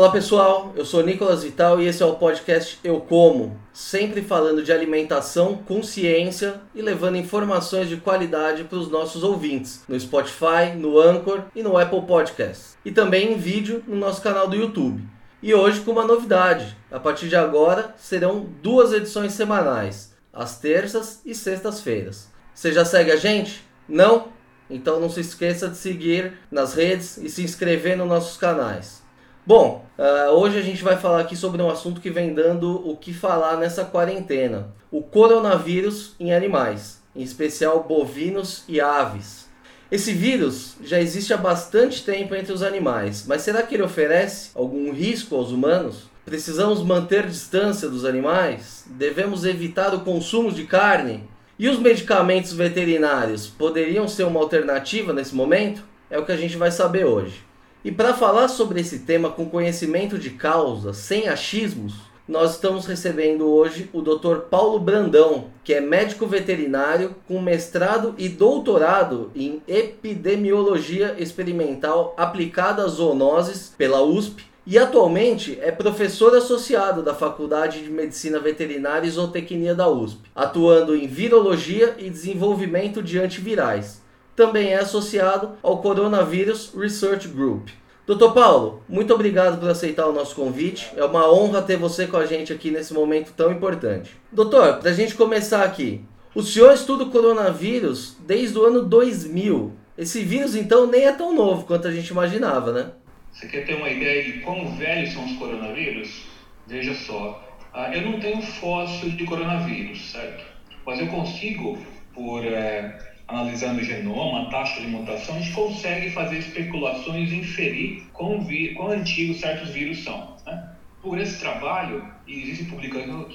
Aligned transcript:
Olá 0.00 0.10
pessoal, 0.10 0.72
eu 0.76 0.84
sou 0.86 1.04
Nicolas 1.04 1.42
Vital 1.42 1.78
e 1.78 1.86
esse 1.86 2.02
é 2.02 2.06
o 2.06 2.14
podcast 2.14 2.78
Eu 2.82 3.02
Como, 3.02 3.60
sempre 3.70 4.22
falando 4.22 4.62
de 4.62 4.72
alimentação 4.72 5.56
com 5.56 5.82
ciência 5.82 6.58
e 6.74 6.80
levando 6.80 7.18
informações 7.18 7.86
de 7.86 7.98
qualidade 7.98 8.64
para 8.64 8.78
os 8.78 8.90
nossos 8.90 9.22
ouvintes 9.22 9.82
no 9.86 10.00
Spotify, 10.00 10.74
no 10.74 10.98
Anchor 10.98 11.42
e 11.54 11.62
no 11.62 11.76
Apple 11.76 12.00
Podcasts, 12.00 12.78
e 12.82 12.90
também 12.90 13.34
em 13.34 13.36
vídeo 13.36 13.84
no 13.86 13.94
nosso 13.94 14.22
canal 14.22 14.48
do 14.48 14.56
YouTube. 14.56 15.06
E 15.42 15.52
hoje 15.52 15.80
com 15.80 15.90
uma 15.90 16.06
novidade: 16.06 16.74
a 16.90 16.98
partir 16.98 17.28
de 17.28 17.36
agora 17.36 17.94
serão 17.98 18.48
duas 18.62 18.94
edições 18.94 19.34
semanais, 19.34 20.14
às 20.32 20.58
terças 20.58 21.20
e 21.26 21.34
sextas-feiras. 21.34 22.30
Você 22.54 22.72
já 22.72 22.86
segue 22.86 23.10
a 23.10 23.16
gente? 23.16 23.62
Não? 23.86 24.28
Então 24.70 24.98
não 24.98 25.10
se 25.10 25.20
esqueça 25.20 25.68
de 25.68 25.76
seguir 25.76 26.38
nas 26.50 26.72
redes 26.72 27.18
e 27.18 27.28
se 27.28 27.42
inscrever 27.42 27.98
nos 27.98 28.08
nossos 28.08 28.38
canais. 28.38 28.99
Bom, 29.46 29.86
uh, 29.98 30.32
hoje 30.32 30.58
a 30.58 30.62
gente 30.62 30.84
vai 30.84 30.98
falar 30.98 31.20
aqui 31.20 31.34
sobre 31.34 31.62
um 31.62 31.70
assunto 31.70 32.00
que 32.00 32.10
vem 32.10 32.34
dando 32.34 32.86
o 32.86 32.94
que 32.94 33.12
falar 33.12 33.56
nessa 33.56 33.84
quarentena: 33.84 34.68
o 34.90 35.02
coronavírus 35.02 36.14
em 36.20 36.32
animais, 36.32 37.00
em 37.16 37.22
especial 37.22 37.82
bovinos 37.82 38.64
e 38.68 38.80
aves. 38.80 39.48
Esse 39.90 40.12
vírus 40.12 40.76
já 40.84 41.00
existe 41.00 41.32
há 41.32 41.38
bastante 41.38 42.04
tempo 42.04 42.34
entre 42.34 42.52
os 42.52 42.62
animais, 42.62 43.24
mas 43.26 43.40
será 43.40 43.62
que 43.62 43.74
ele 43.74 43.82
oferece 43.82 44.50
algum 44.54 44.92
risco 44.92 45.34
aos 45.34 45.50
humanos? 45.50 46.10
Precisamos 46.24 46.82
manter 46.82 47.26
distância 47.26 47.88
dos 47.88 48.04
animais? 48.04 48.84
Devemos 48.90 49.46
evitar 49.46 49.94
o 49.94 50.00
consumo 50.00 50.52
de 50.52 50.64
carne? 50.64 51.24
E 51.58 51.68
os 51.68 51.78
medicamentos 51.78 52.52
veterinários 52.52 53.46
poderiam 53.46 54.06
ser 54.06 54.24
uma 54.24 54.38
alternativa 54.38 55.12
nesse 55.14 55.34
momento? 55.34 55.82
É 56.10 56.18
o 56.18 56.24
que 56.24 56.32
a 56.32 56.36
gente 56.36 56.56
vai 56.56 56.70
saber 56.70 57.04
hoje. 57.04 57.49
E 57.82 57.90
para 57.90 58.12
falar 58.12 58.48
sobre 58.48 58.78
esse 58.78 59.00
tema 59.00 59.30
com 59.30 59.48
conhecimento 59.48 60.18
de 60.18 60.28
causa, 60.28 60.92
sem 60.92 61.28
achismos, 61.28 61.94
nós 62.28 62.52
estamos 62.52 62.84
recebendo 62.84 63.48
hoje 63.48 63.88
o 63.94 64.02
Dr. 64.02 64.40
Paulo 64.50 64.78
Brandão, 64.78 65.46
que 65.64 65.72
é 65.72 65.80
médico 65.80 66.26
veterinário 66.26 67.16
com 67.26 67.40
mestrado 67.40 68.14
e 68.18 68.28
doutorado 68.28 69.30
em 69.34 69.62
epidemiologia 69.66 71.16
experimental 71.18 72.14
aplicada 72.18 72.84
a 72.84 72.86
zoonoses 72.86 73.72
pela 73.78 74.02
USP 74.02 74.44
e 74.66 74.78
atualmente 74.78 75.58
é 75.62 75.72
professor 75.72 76.36
associado 76.36 77.02
da 77.02 77.14
Faculdade 77.14 77.82
de 77.82 77.90
Medicina 77.90 78.38
Veterinária 78.38 79.08
e 79.08 79.10
Zootecnia 79.10 79.74
da 79.74 79.88
USP, 79.88 80.20
atuando 80.34 80.94
em 80.94 81.06
virologia 81.06 81.96
e 81.98 82.10
desenvolvimento 82.10 83.02
de 83.02 83.18
antivirais 83.18 83.99
também 84.40 84.72
é 84.72 84.76
associado 84.76 85.58
ao 85.62 85.82
Coronavírus 85.82 86.72
Research 86.74 87.28
Group. 87.28 87.68
Doutor 88.06 88.32
Paulo, 88.32 88.82
muito 88.88 89.12
obrigado 89.12 89.60
por 89.60 89.68
aceitar 89.68 90.06
o 90.06 90.14
nosso 90.14 90.34
convite. 90.34 90.90
É 90.96 91.04
uma 91.04 91.30
honra 91.30 91.60
ter 91.60 91.76
você 91.76 92.06
com 92.06 92.16
a 92.16 92.24
gente 92.24 92.50
aqui 92.50 92.70
nesse 92.70 92.94
momento 92.94 93.34
tão 93.36 93.52
importante. 93.52 94.16
Doutor, 94.32 94.78
para 94.78 94.88
a 94.88 94.94
gente 94.94 95.14
começar 95.14 95.62
aqui, 95.62 96.00
o 96.34 96.42
senhor 96.42 96.72
estuda 96.72 97.04
o 97.04 97.10
coronavírus 97.10 98.16
desde 98.26 98.58
o 98.58 98.64
ano 98.64 98.82
2000. 98.82 99.74
Esse 99.98 100.22
vírus, 100.22 100.56
então, 100.56 100.86
nem 100.86 101.04
é 101.04 101.12
tão 101.12 101.34
novo 101.34 101.66
quanto 101.66 101.86
a 101.86 101.92
gente 101.92 102.08
imaginava, 102.08 102.72
né? 102.72 102.92
Você 103.30 103.46
quer 103.46 103.66
ter 103.66 103.74
uma 103.74 103.90
ideia 103.90 104.24
de 104.24 104.40
quão 104.40 104.74
velhos 104.74 105.12
são 105.12 105.22
os 105.26 105.32
coronavírus? 105.36 106.24
Veja 106.66 106.94
só, 106.94 107.46
ah, 107.74 107.94
eu 107.94 108.10
não 108.10 108.18
tenho 108.18 108.40
fóssil 108.40 109.10
de 109.10 109.24
coronavírus, 109.26 110.12
certo? 110.12 110.42
Mas 110.86 110.98
eu 110.98 111.08
consigo, 111.08 111.76
por 112.14 112.42
é, 112.42 113.09
analisando 113.30 113.80
o 113.80 113.84
genoma, 113.84 114.42
a 114.42 114.50
taxa 114.50 114.80
de 114.80 114.88
mutação, 114.88 115.36
a 115.36 115.38
gente 115.38 115.52
consegue 115.52 116.10
fazer 116.10 116.38
especulações 116.38 117.30
e 117.30 117.36
inferir 117.36 118.02
quão, 118.12 118.44
quão 118.76 118.90
antigos 118.90 119.38
certos 119.38 119.70
vírus 119.70 120.02
são. 120.02 120.36
Né? 120.44 120.74
Por 121.00 121.18
esse 121.18 121.38
trabalho, 121.38 122.06
existem 122.26 122.66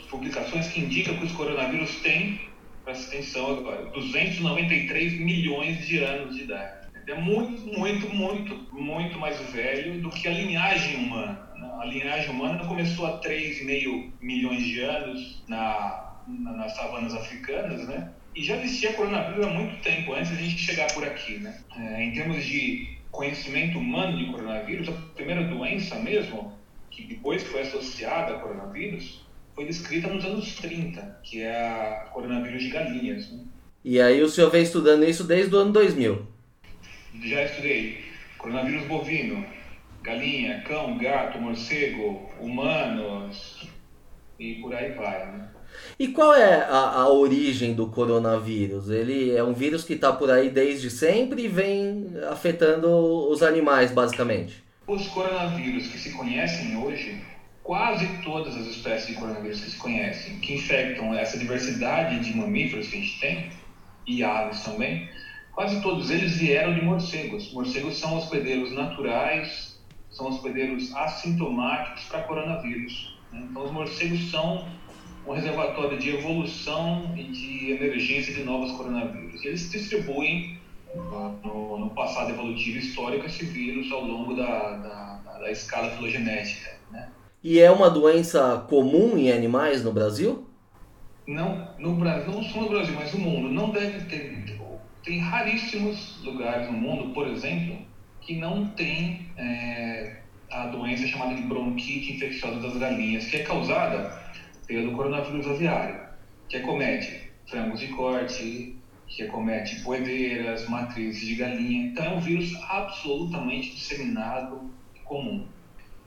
publicações 0.10 0.68
que 0.68 0.82
indicam 0.82 1.18
que 1.18 1.26
os 1.26 1.32
coronavírus 1.32 1.96
têm, 2.02 2.42
presta 2.84 3.08
atenção 3.08 3.58
agora, 3.58 3.86
293 3.86 5.20
milhões 5.20 5.88
de 5.88 6.04
anos 6.04 6.36
de 6.36 6.44
idade. 6.44 6.86
É 7.08 7.16
muito, 7.16 7.62
muito, 7.80 8.10
muito, 8.14 8.74
muito 8.74 9.18
mais 9.18 9.40
velho 9.52 10.02
do 10.02 10.10
que 10.10 10.28
a 10.28 10.32
linhagem 10.32 11.06
humana. 11.06 11.40
Né? 11.56 11.72
A 11.80 11.86
linhagem 11.86 12.30
humana 12.32 12.66
começou 12.66 13.06
há 13.06 13.22
3,5 13.22 14.12
milhões 14.22 14.64
de 14.64 14.82
anos 14.82 15.44
na, 15.48 16.16
na, 16.28 16.52
nas 16.54 16.76
savanas 16.76 17.14
africanas, 17.14 17.88
né? 17.88 18.12
E 18.36 18.44
já 18.44 18.58
existia 18.58 18.94
coronavírus 18.94 19.46
há 19.46 19.50
muito 19.50 19.82
tempo, 19.82 20.14
antes 20.14 20.32
de 20.32 20.38
a 20.38 20.42
gente 20.42 20.58
chegar 20.58 20.94
por 20.94 21.06
aqui, 21.06 21.38
né? 21.38 21.58
É, 21.78 22.04
em 22.04 22.12
termos 22.14 22.44
de 22.44 22.98
conhecimento 23.10 23.80
humano 23.80 24.18
de 24.18 24.30
coronavírus, 24.30 24.90
a 24.90 24.92
primeira 25.16 25.44
doença 25.46 25.96
mesmo, 25.96 26.54
que 26.92 27.04
depois 27.04 27.44
foi 27.44 27.62
associada 27.62 28.36
a 28.36 28.40
coronavírus, 28.40 29.26
foi 29.56 29.66
descrita 29.66 30.10
nos 30.10 30.26
anos 30.26 30.56
30, 30.56 31.22
que 31.24 31.42
é 31.42 31.66
a 31.66 32.10
coronavírus 32.12 32.62
de 32.62 32.70
galinhas. 32.70 33.32
Né? 33.32 33.46
E 33.86 34.02
aí 34.02 34.22
o 34.22 34.28
senhor 34.28 34.52
vem 34.52 34.64
estudando 34.64 35.06
isso 35.06 35.24
desde 35.24 35.56
o 35.56 35.60
ano 35.60 35.72
2000? 35.72 36.28
Já 37.24 37.44
estudei 37.46 38.04
coronavírus 38.38 38.86
bovino, 38.86 39.46
galinha, 40.04 40.62
cão, 40.68 40.98
gato, 40.98 41.40
morcego, 41.40 42.30
humanos 42.40 43.68
e 44.38 44.56
por 44.56 44.76
aí 44.76 44.92
vai. 44.92 45.26
Né? 45.32 45.50
E 46.00 46.10
qual 46.10 46.34
é 46.34 46.56
a, 46.64 47.02
a 47.02 47.10
origem 47.10 47.74
do 47.74 47.88
coronavírus? 47.88 48.90
Ele 48.90 49.36
é 49.36 49.44
um 49.44 49.54
vírus 49.54 49.84
que 49.84 49.94
está 49.94 50.12
por 50.12 50.30
aí 50.30 50.50
desde 50.50 50.90
sempre 50.90 51.46
e 51.46 51.48
vem 51.48 52.12
afetando 52.30 52.90
os 53.30 53.42
animais, 53.42 53.92
basicamente. 53.92 54.64
Os 54.88 55.08
coronavírus 55.08 55.88
que 55.88 55.98
se 55.98 56.12
conhecem 56.12 56.78
hoje, 56.78 57.22
quase 57.64 58.08
todas 58.24 58.56
as 58.56 58.68
espécies 58.68 59.08
de 59.08 59.16
coronavírus 59.16 59.62
que 59.62 59.72
se 59.72 59.78
conhecem, 59.78 60.40
que 60.40 60.56
infectam 60.56 61.14
essa 61.14 61.38
diversidade 61.38 62.20
de 62.20 62.38
mamíferos 62.38 62.88
que 62.88 62.98
a 62.98 63.00
gente 63.00 63.20
tem, 63.20 63.50
e 64.08 64.24
aves 64.24 64.62
também, 64.62 65.10
quase 65.52 65.82
todos 65.82 66.12
eles 66.12 66.38
vieram 66.38 66.74
de 66.74 66.82
morcegos. 66.82 67.52
Morcegos 67.54 67.98
são 67.98 68.18
hospedeiros 68.18 68.72
naturais, 68.72 69.80
são 70.12 70.28
hospedeiros 70.28 70.94
assintomáticos 70.96 72.04
para 72.06 72.24
coronavírus. 72.24 73.18
Né? 73.32 73.48
Então, 73.50 73.64
os 73.64 73.72
morcegos 73.72 74.30
são 74.30 74.68
um 75.28 75.34
reservatório 75.34 75.98
de 75.98 76.16
evolução 76.16 77.14
e 77.18 77.24
de 77.24 77.72
emergência 77.72 78.34
de 78.34 78.44
novos 78.44 78.72
coronavírus. 78.74 79.44
E 79.44 79.48
eles 79.48 79.72
distribuem 79.72 80.58
no, 80.94 81.80
no, 81.80 81.90
passado 81.90 82.32
evolutivo 82.32 82.78
histórico 82.78 83.26
esse 83.26 83.46
vírus 83.46 83.92
ao 83.92 84.06
longo 84.06 84.36
da, 84.36 84.78
da, 84.78 85.40
da 85.40 85.52
escala 85.52 85.90
filogenética. 85.92 86.72
Né? 86.92 87.10
E 87.44 87.60
é 87.60 87.72
uma 87.72 87.90
doença 87.90 88.66
comum 88.70 89.18
em 89.18 89.32
animais 89.32 89.84
no 89.84 89.92
Brasil? 89.92 90.48
Não, 91.28 91.70
no 91.80 91.96
Brasil, 91.96 92.32
não 92.32 92.44
só 92.44 92.62
no 92.62 92.70
Brasil, 92.70 92.94
mas 92.94 93.14
no 93.14 93.20
mundo. 93.20 93.50
Não 93.50 93.72
deve 93.72 94.06
ter. 94.06 94.46
Tem 95.04 95.20
raríssimos 95.20 96.24
lugares 96.24 96.68
no 96.68 96.78
mundo, 96.78 97.14
por 97.14 97.28
exemplo, 97.28 97.78
que 98.22 98.36
não 98.36 98.68
tem 98.70 99.28
é, 99.38 100.18
a 100.52 100.68
doença 100.68 101.06
chamada 101.08 101.36
de 101.36 101.44
bronquite 101.44 102.14
infecciosa 102.14 102.60
das 102.60 102.78
galinhas, 102.78 103.26
que 103.26 103.38
é 103.38 103.44
causada 103.44 104.25
pelo 104.68 104.94
coronavírus 104.94 105.48
aviário, 105.48 106.00
que 106.50 106.58
acomete 106.58 107.32
frangos 107.48 107.80
de 107.80 107.88
corte, 107.90 108.76
que 109.08 109.24
acomete 109.24 109.82
poedeiras, 109.84 110.68
matrizes 110.68 111.26
de 111.26 111.36
galinha. 111.36 111.88
Então, 111.88 112.06
é 112.06 112.10
um 112.10 112.20
vírus 112.20 112.54
absolutamente 112.70 113.76
disseminado 113.76 114.70
e 114.96 115.00
comum. 115.00 115.46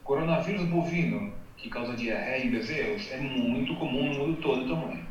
Coronavírus 0.03 0.63
bovino, 0.65 1.33
que 1.57 1.69
causa 1.69 1.95
diarreia 1.95 2.43
em 2.43 2.49
bezerros, 2.49 3.09
é 3.11 3.17
muito 3.17 3.75
comum 3.75 4.11
no 4.11 4.19
mundo 4.19 4.41
todo 4.41 4.67
também. 4.67 5.03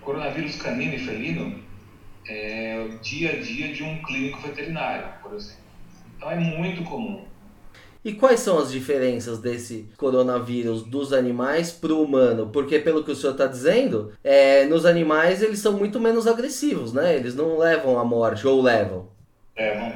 Coronavírus 0.00 0.56
canino 0.56 0.94
e 0.94 0.98
felino 0.98 1.62
é 2.28 2.78
o 2.78 3.00
dia 3.00 3.32
a 3.32 3.40
dia 3.40 3.72
de 3.72 3.82
um 3.82 4.02
clínico 4.02 4.40
veterinário, 4.40 5.20
por 5.22 5.34
exemplo. 5.34 5.64
Então, 6.16 6.30
é 6.30 6.36
muito 6.36 6.82
comum. 6.84 7.29
E 8.02 8.14
quais 8.14 8.40
são 8.40 8.58
as 8.58 8.72
diferenças 8.72 9.38
desse 9.38 9.86
coronavírus 9.96 10.82
dos 10.82 11.12
animais 11.12 11.70
para 11.70 11.92
o 11.92 12.02
humano? 12.02 12.48
Porque, 12.50 12.78
pelo 12.78 13.04
que 13.04 13.10
o 13.10 13.14
senhor 13.14 13.32
está 13.32 13.46
dizendo, 13.46 14.12
é, 14.24 14.64
nos 14.64 14.86
animais 14.86 15.42
eles 15.42 15.58
são 15.58 15.76
muito 15.76 16.00
menos 16.00 16.26
agressivos, 16.26 16.94
né? 16.94 17.14
Eles 17.14 17.34
não 17.34 17.58
levam 17.58 17.98
à 17.98 18.04
morte, 18.04 18.46
ou 18.46 18.62
levam. 18.62 19.08
É, 19.54 19.92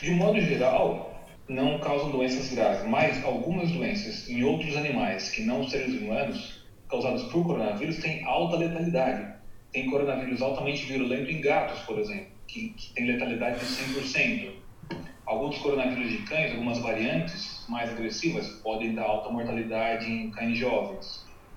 de 0.00 0.10
modo 0.12 0.40
geral, 0.40 1.12
não 1.48 1.80
causam 1.80 2.10
doenças 2.12 2.52
graves, 2.52 2.88
mas 2.88 3.24
algumas 3.24 3.70
doenças 3.72 4.28
em 4.28 4.44
outros 4.44 4.76
animais 4.76 5.30
que 5.30 5.42
não 5.42 5.68
seres 5.68 6.00
humanos, 6.00 6.64
causadas 6.88 7.22
por 7.24 7.44
coronavírus, 7.44 7.98
têm 7.98 8.24
alta 8.24 8.56
letalidade. 8.56 9.32
Tem 9.72 9.90
coronavírus 9.90 10.40
altamente 10.40 10.86
virulento 10.86 11.30
em 11.30 11.40
gatos, 11.40 11.80
por 11.80 11.98
exemplo, 11.98 12.26
que, 12.46 12.68
que 12.70 12.92
tem 12.92 13.06
letalidade 13.06 13.58
de 13.58 13.66
100%. 13.66 14.61
Alguns 15.32 15.56
coronavírus 15.60 16.10
de 16.10 16.24
cães, 16.24 16.52
algumas 16.52 16.78
variantes 16.80 17.64
mais 17.66 17.88
agressivas, 17.88 18.46
podem 18.62 18.94
dar 18.94 19.04
alta 19.04 19.30
mortalidade 19.30 20.06
em 20.06 20.30
cães 20.30 20.58
jovens. 20.58 21.06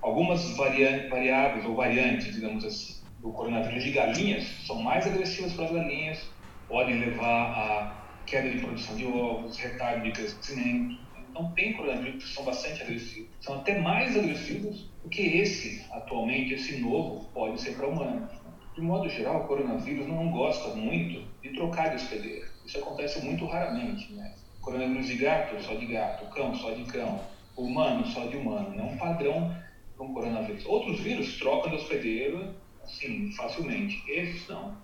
Algumas 0.02 0.56
variáveis 0.56 1.62
ou 1.66 1.76
variantes, 1.76 2.32
digamos 2.32 2.64
assim, 2.64 2.94
do 3.18 3.30
coronavírus 3.32 3.84
de 3.84 3.90
galinhas 3.90 4.44
são 4.66 4.80
mais 4.80 5.06
agressivas 5.06 5.52
para 5.52 5.66
as 5.66 5.72
galinhas, 5.72 6.18
podem 6.66 6.98
levar 6.98 7.52
a 7.52 8.22
queda 8.26 8.48
de 8.48 8.62
produção 8.62 8.96
de 8.96 9.04
ovos, 9.04 9.58
retardo 9.58 10.04
de 10.04 10.12
crescimento. 10.12 10.94
Então, 11.28 11.52
tem 11.52 11.74
coronavírus 11.74 12.24
que 12.24 12.30
são 12.30 12.44
bastante 12.44 12.82
agressivos, 12.82 13.28
são 13.42 13.56
até 13.56 13.78
mais 13.78 14.16
agressivos 14.16 14.90
do 15.02 15.10
que 15.10 15.20
esse, 15.20 15.86
atualmente, 15.92 16.54
esse 16.54 16.80
novo, 16.80 17.30
pode 17.34 17.60
ser 17.60 17.76
para 17.76 17.86
humanos. 17.88 18.32
De 18.74 18.80
modo 18.80 19.06
geral, 19.10 19.42
o 19.42 19.46
coronavírus 19.46 20.06
não 20.06 20.30
gosta 20.30 20.74
muito 20.74 21.30
de 21.42 21.52
trocar 21.52 21.90
de 21.90 21.96
hospedeiro. 21.96 22.55
Isso 22.66 22.78
acontece 22.78 23.24
muito 23.24 23.46
raramente. 23.46 24.12
Né? 24.12 24.34
Coronavírus 24.60 25.06
de 25.06 25.16
gato, 25.16 25.62
só 25.62 25.74
de 25.74 25.86
gato, 25.86 26.26
cão, 26.34 26.54
só 26.54 26.70
de 26.72 26.84
cão, 26.84 27.20
humano, 27.56 28.06
só 28.06 28.26
de 28.26 28.36
humano. 28.36 28.74
Não 28.76 28.88
é 28.88 28.92
um 28.92 28.98
padrão 28.98 29.56
para 29.96 30.06
um 30.06 30.12
coronavírus. 30.12 30.66
Outros 30.66 31.00
vírus 31.00 31.38
trocam 31.38 31.70
de 31.70 31.76
hospedeiro 31.76 32.54
assim, 32.82 33.32
facilmente. 33.32 34.02
Esses 34.08 34.48
não. 34.48 34.76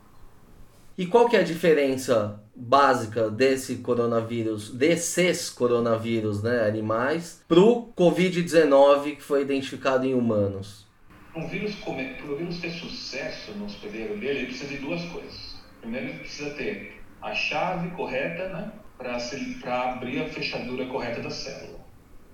E 0.96 1.06
qual 1.06 1.28
que 1.28 1.36
é 1.36 1.40
a 1.40 1.44
diferença 1.44 2.40
básica 2.54 3.30
desse 3.30 3.76
coronavírus, 3.76 4.70
desses 4.70 5.48
coronavírus, 5.48 6.42
né, 6.42 6.66
animais, 6.66 7.42
para 7.48 7.58
o 7.58 7.92
Covid-19 7.94 9.16
que 9.16 9.22
foi 9.22 9.42
identificado 9.42 10.06
em 10.06 10.14
humanos? 10.14 10.86
Para 11.32 11.44
o 11.44 11.48
vírus, 11.48 11.74
vírus 11.76 12.60
ter 12.60 12.70
sucesso 12.72 13.52
no 13.52 13.64
hospedeiro 13.64 14.18
dele, 14.18 14.40
ele 14.40 14.46
precisa 14.48 14.68
de 14.68 14.76
duas 14.78 15.02
coisas. 15.06 15.56
Primeiro, 15.80 16.08
ele 16.08 16.18
precisa 16.18 16.50
ter 16.50 17.01
a 17.22 17.34
chave 17.34 17.90
correta 17.90 18.48
né, 18.48 18.72
para 18.98 19.92
abrir 19.92 20.22
a 20.22 20.28
fechadura 20.28 20.86
correta 20.86 21.20
da 21.20 21.30
célula. 21.30 21.80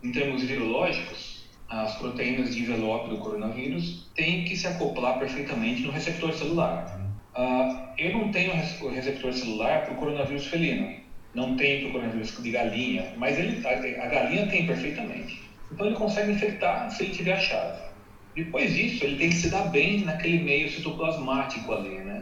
Em 0.03 0.11
termos 0.13 0.43
virológicos, 0.43 1.45
as 1.69 1.97
proteínas 1.97 2.55
de 2.55 2.63
envelope 2.63 3.11
do 3.11 3.19
coronavírus 3.19 4.11
têm 4.15 4.45
que 4.45 4.57
se 4.57 4.67
acoplar 4.67 5.19
perfeitamente 5.19 5.83
no 5.83 5.91
receptor 5.91 6.33
celular. 6.33 6.99
Uh, 7.37 7.89
eu 7.99 8.13
não 8.17 8.33
tenho 8.33 8.53
o 8.53 8.89
receptor 8.89 9.33
celular 9.33 9.85
para 9.85 9.93
o 9.93 9.97
coronavírus 9.97 10.47
felino, 10.47 10.97
não 11.35 11.57
tenho 11.57 11.81
para 11.81 11.89
o 11.89 11.93
coronavírus 11.93 12.43
de 12.43 12.51
galinha, 12.51 13.13
mas 13.17 13.39
ele, 13.39 13.65
a, 13.67 14.05
a, 14.05 14.07
galinha 14.09 14.47
tem 14.49 14.67
perfeitamente. 14.67 15.43
Então 15.71 15.87
ele 15.87 15.97
consegue 15.97 16.33
infectar 16.33 16.91
se 16.91 17.05
ele 17.05 17.15
tiver 17.15 17.35
a 17.35 17.41
chave. 17.41 17.83
Depois 18.35 18.75
disso, 18.75 19.05
ele 19.05 19.19
tem 19.19 19.29
que 19.29 19.35
se 19.35 19.51
dar 19.51 19.65
bem 19.65 20.05
naquele 20.05 20.43
meio 20.43 20.71
citoplasmático 20.71 21.73
ali, 21.73 21.99
né? 21.99 22.18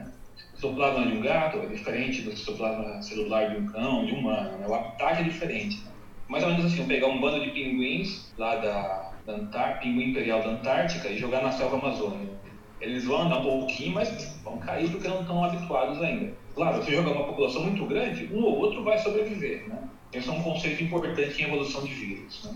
O 0.56 0.60
citoplasma 0.60 1.06
de 1.06 1.16
um 1.16 1.20
gato 1.20 1.58
é 1.58 1.66
diferente 1.66 2.22
do 2.22 2.36
citoplasma 2.36 3.02
celular 3.02 3.50
de 3.50 3.60
um 3.60 3.66
cão, 3.66 4.06
de 4.06 4.14
um 4.14 4.18
humano, 4.18 4.58
né? 4.58 4.66
O 4.66 4.74
habitat 4.74 5.20
é 5.20 5.24
diferente. 5.24 5.84
Né? 5.84 5.90
Mais 6.28 6.42
ou 6.42 6.50
menos 6.50 6.66
assim, 6.66 6.80
eu 6.80 6.86
pegar 6.86 7.06
um 7.06 7.20
bando 7.20 7.44
de 7.44 7.50
pinguins 7.50 8.32
lá 8.38 8.56
da, 8.56 9.12
da 9.26 9.34
Antártica, 9.34 9.80
pinguim 9.82 10.10
imperial 10.10 10.42
da 10.42 10.50
Antártica 10.50 11.08
e 11.08 11.18
jogar 11.18 11.42
na 11.42 11.52
selva 11.52 11.76
amazônica 11.76 12.36
eles 12.80 13.04
vão 13.04 13.22
andar 13.22 13.38
um 13.40 13.60
pouquinho, 13.60 13.94
mas 13.94 14.38
vão 14.44 14.58
cair 14.58 14.90
porque 14.90 15.08
não 15.08 15.20
estão 15.20 15.44
habituados 15.44 16.00
ainda. 16.02 16.32
Claro, 16.54 16.84
se 16.84 16.94
jogar 16.94 17.12
uma 17.12 17.26
população 17.26 17.62
muito 17.62 17.84
grande, 17.86 18.30
um 18.32 18.42
ou 18.42 18.58
outro 18.58 18.84
vai 18.84 18.98
sobreviver, 18.98 19.68
né? 19.68 19.88
Esse 20.12 20.28
é 20.28 20.32
um 20.32 20.42
conceito 20.42 20.82
importante 20.82 21.42
em 21.42 21.46
evolução 21.46 21.84
de 21.84 21.92
vírus, 21.92 22.44
né? 22.44 22.54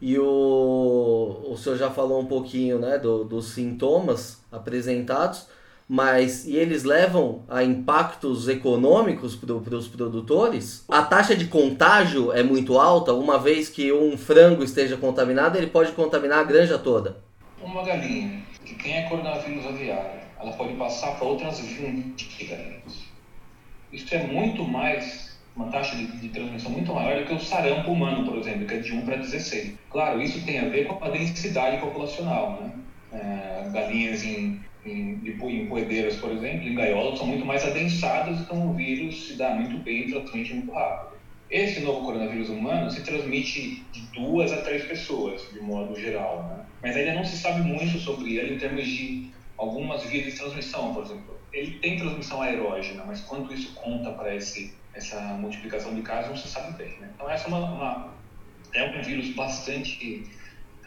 E 0.00 0.18
o, 0.18 1.40
o 1.48 1.56
senhor 1.56 1.76
já 1.76 1.90
falou 1.90 2.20
um 2.20 2.26
pouquinho 2.26 2.78
né, 2.78 2.98
do, 2.98 3.24
dos 3.24 3.52
sintomas 3.52 4.44
apresentados, 4.52 5.48
mas 5.88 6.46
e 6.46 6.56
eles 6.56 6.84
levam 6.84 7.42
a 7.48 7.62
impactos 7.62 8.48
econômicos 8.48 9.36
para 9.36 9.76
os 9.76 9.88
produtores? 9.88 10.84
A 10.88 11.02
taxa 11.02 11.36
de 11.36 11.46
contágio 11.46 12.32
é 12.32 12.42
muito 12.42 12.78
alta, 12.78 13.12
uma 13.12 13.38
vez 13.38 13.68
que 13.68 13.92
um 13.92 14.16
frango 14.16 14.62
esteja 14.62 14.96
contaminado, 14.96 15.58
ele 15.58 15.66
pode 15.66 15.92
contaminar 15.92 16.40
a 16.40 16.44
granja 16.44 16.78
toda. 16.78 17.18
Uma 17.62 17.82
galinha 17.84 18.42
que 18.64 18.74
quem 18.76 18.96
é 18.96 19.02
coronavírus 19.08 19.66
aviário, 19.66 20.20
ela 20.40 20.52
pode 20.52 20.74
passar 20.74 21.16
para 21.16 21.26
outras 21.26 21.60
20 21.60 22.44
galinhas. 22.46 23.04
Isso 23.92 24.14
é 24.14 24.26
muito 24.26 24.64
mais, 24.64 25.38
uma 25.54 25.70
taxa 25.70 25.94
de, 25.96 26.06
de, 26.06 26.28
transmissão 26.30 26.70
muito 26.72 26.92
maior 26.92 27.20
do 27.20 27.26
que 27.26 27.34
o 27.34 27.40
sarampo 27.40 27.92
humano, 27.92 28.24
por 28.24 28.38
exemplo, 28.38 28.66
que 28.66 28.74
é 28.74 28.78
de 28.78 28.92
1 28.92 29.02
para 29.02 29.16
16. 29.16 29.74
Claro, 29.90 30.20
isso 30.20 30.44
tem 30.44 30.58
a 30.58 30.68
ver 30.68 30.86
com 30.86 31.04
a 31.04 31.10
densidade 31.10 31.78
populacional, 31.78 32.60
né? 32.60 32.72
É, 33.12 33.70
galinhas 33.70 34.24
em, 34.24 34.60
em, 34.84 35.20
em 35.24 35.66
poedeiras, 35.66 36.16
por 36.16 36.30
exemplo, 36.30 36.68
em 36.68 36.74
gaiolas, 36.74 37.18
são 37.18 37.26
muito 37.26 37.44
mais 37.44 37.64
adensadas, 37.64 38.40
então 38.40 38.70
o 38.70 38.74
vírus 38.74 39.28
se 39.28 39.34
dá 39.34 39.50
muito 39.50 39.78
bem 39.78 40.08
e 40.08 40.10
transmite 40.10 40.54
muito 40.54 40.72
rápido. 40.72 41.14
Esse 41.50 41.80
novo 41.80 42.04
coronavírus 42.04 42.48
humano 42.48 42.90
se 42.90 43.02
transmite 43.02 43.84
de 43.92 44.00
duas 44.12 44.52
a 44.52 44.62
três 44.62 44.84
pessoas, 44.84 45.48
de 45.52 45.60
modo 45.60 45.94
geral, 45.98 46.42
né? 46.44 46.64
mas 46.82 46.96
ainda 46.96 47.14
não 47.14 47.24
se 47.24 47.36
sabe 47.36 47.60
muito 47.60 47.98
sobre 47.98 48.36
ele 48.36 48.54
em 48.54 48.58
termos 48.58 48.86
de 48.86 49.30
algumas 49.56 50.02
vias 50.04 50.24
de 50.26 50.38
transmissão, 50.38 50.92
por 50.92 51.04
exemplo. 51.04 51.38
Ele 51.52 51.78
tem 51.78 51.96
transmissão 51.96 52.42
aerógena, 52.42 53.04
mas 53.06 53.20
quanto 53.20 53.52
isso 53.52 53.72
conta 53.74 54.10
para 54.10 54.34
essa 54.34 55.20
multiplicação 55.38 55.94
de 55.94 56.02
casos 56.02 56.30
não 56.30 56.36
se 56.36 56.48
sabe 56.48 56.76
bem. 56.76 56.98
Né? 56.98 57.10
Então, 57.14 57.30
essa 57.30 57.44
é, 57.44 57.48
uma, 57.48 57.70
uma, 57.70 58.14
é 58.74 58.84
um 58.84 59.02
vírus 59.02 59.30
bastante 59.34 60.24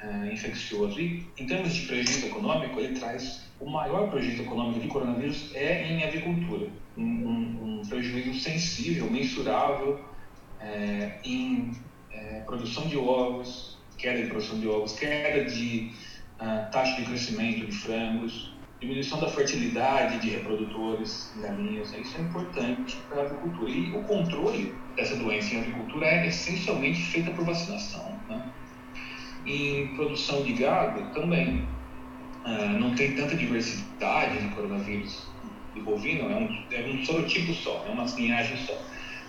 uh, 0.03 0.25
infeccioso. 0.31 0.99
E, 0.99 1.25
em 1.37 1.45
termos 1.45 1.73
de 1.73 1.87
prejuízo 1.87 2.27
econômico, 2.27 2.79
ele 2.79 2.99
traz 2.99 3.47
o 3.59 3.69
maior 3.69 4.09
prejuízo 4.09 4.43
econômico 4.43 4.79
de 4.79 4.87
coronavírus 4.87 5.51
é 5.55 5.87
em 5.87 6.03
avicultura. 6.03 6.69
Um, 6.95 7.03
um, 7.03 7.79
um 7.79 7.85
prejuízo 7.87 8.39
sensível, 8.39 9.09
mensurável 9.09 9.99
é, 10.59 11.19
em 11.23 11.71
é, 12.11 12.41
produção 12.41 12.87
de 12.87 12.97
ovos, 12.97 13.77
queda 13.97 14.21
de 14.21 14.29
produção 14.29 14.59
de 14.59 14.67
ovos, 14.67 14.93
queda 14.97 15.49
de 15.49 15.91
uh, 16.39 16.71
taxa 16.71 16.95
de 16.97 17.05
crescimento 17.07 17.65
de 17.65 17.71
frangos, 17.71 18.53
diminuição 18.79 19.19
da 19.19 19.27
fertilidade 19.27 20.19
de 20.19 20.29
reprodutores 20.29 21.33
galinhas. 21.41 21.93
Isso 21.93 22.17
é 22.17 22.21
importante 22.21 22.95
para 23.09 23.23
a 23.23 23.25
agricultura. 23.25 23.71
E 23.71 23.91
o 23.95 24.03
controle 24.03 24.75
dessa 24.95 25.15
doença 25.15 25.55
em 25.55 25.61
agricultura 25.61 26.05
é 26.05 26.27
essencialmente 26.27 27.01
feita 27.01 27.31
por 27.31 27.45
vacinação. 27.45 28.19
Né? 28.29 28.51
Em 29.47 29.87
produção 29.95 30.43
de 30.43 30.53
gado 30.53 31.01
também. 31.13 31.65
Uh, 32.45 32.79
não 32.79 32.93
tem 32.95 33.15
tanta 33.15 33.35
diversidade 33.35 34.39
de 34.39 34.53
coronavírus 34.53 35.27
de 35.73 35.81
bovino, 35.81 36.29
é 36.29 36.35
um, 36.35 36.63
é 36.71 36.89
um 36.89 37.03
sorotipo 37.03 37.53
só, 37.53 37.83
é 37.87 37.91
uma 37.91 38.05
linhagem 38.05 38.57
só 38.57 38.77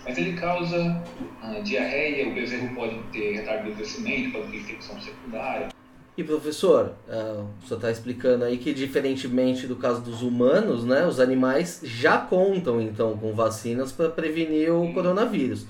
mas 0.05 0.17
ele 0.17 0.33
causa 0.33 1.01
ah, 1.41 1.59
diarreia, 1.63 2.29
o 2.29 2.33
bezerro 2.33 2.73
pode 2.73 2.97
ter 3.11 3.33
retardo 3.33 3.69
de 3.69 3.75
crescimento, 3.75 4.31
pode 4.31 4.47
ter 4.51 4.57
infecção 4.57 4.99
secundária. 4.99 5.69
E 6.17 6.23
professor, 6.23 6.95
uh, 7.07 7.45
o 7.63 7.67
senhor 7.67 7.77
está 7.77 7.91
explicando 7.91 8.43
aí 8.43 8.57
que 8.57 8.73
diferentemente 8.73 9.67
do 9.67 9.77
caso 9.77 10.01
dos 10.01 10.21
humanos, 10.21 10.83
né, 10.83 11.05
os 11.05 11.19
animais 11.19 11.79
já 11.83 12.17
contam 12.17 12.81
então 12.81 13.17
com 13.17 13.33
vacinas 13.33 13.91
para 13.91 14.09
prevenir 14.09 14.73
o 14.73 14.91
coronavírus. 14.93 15.65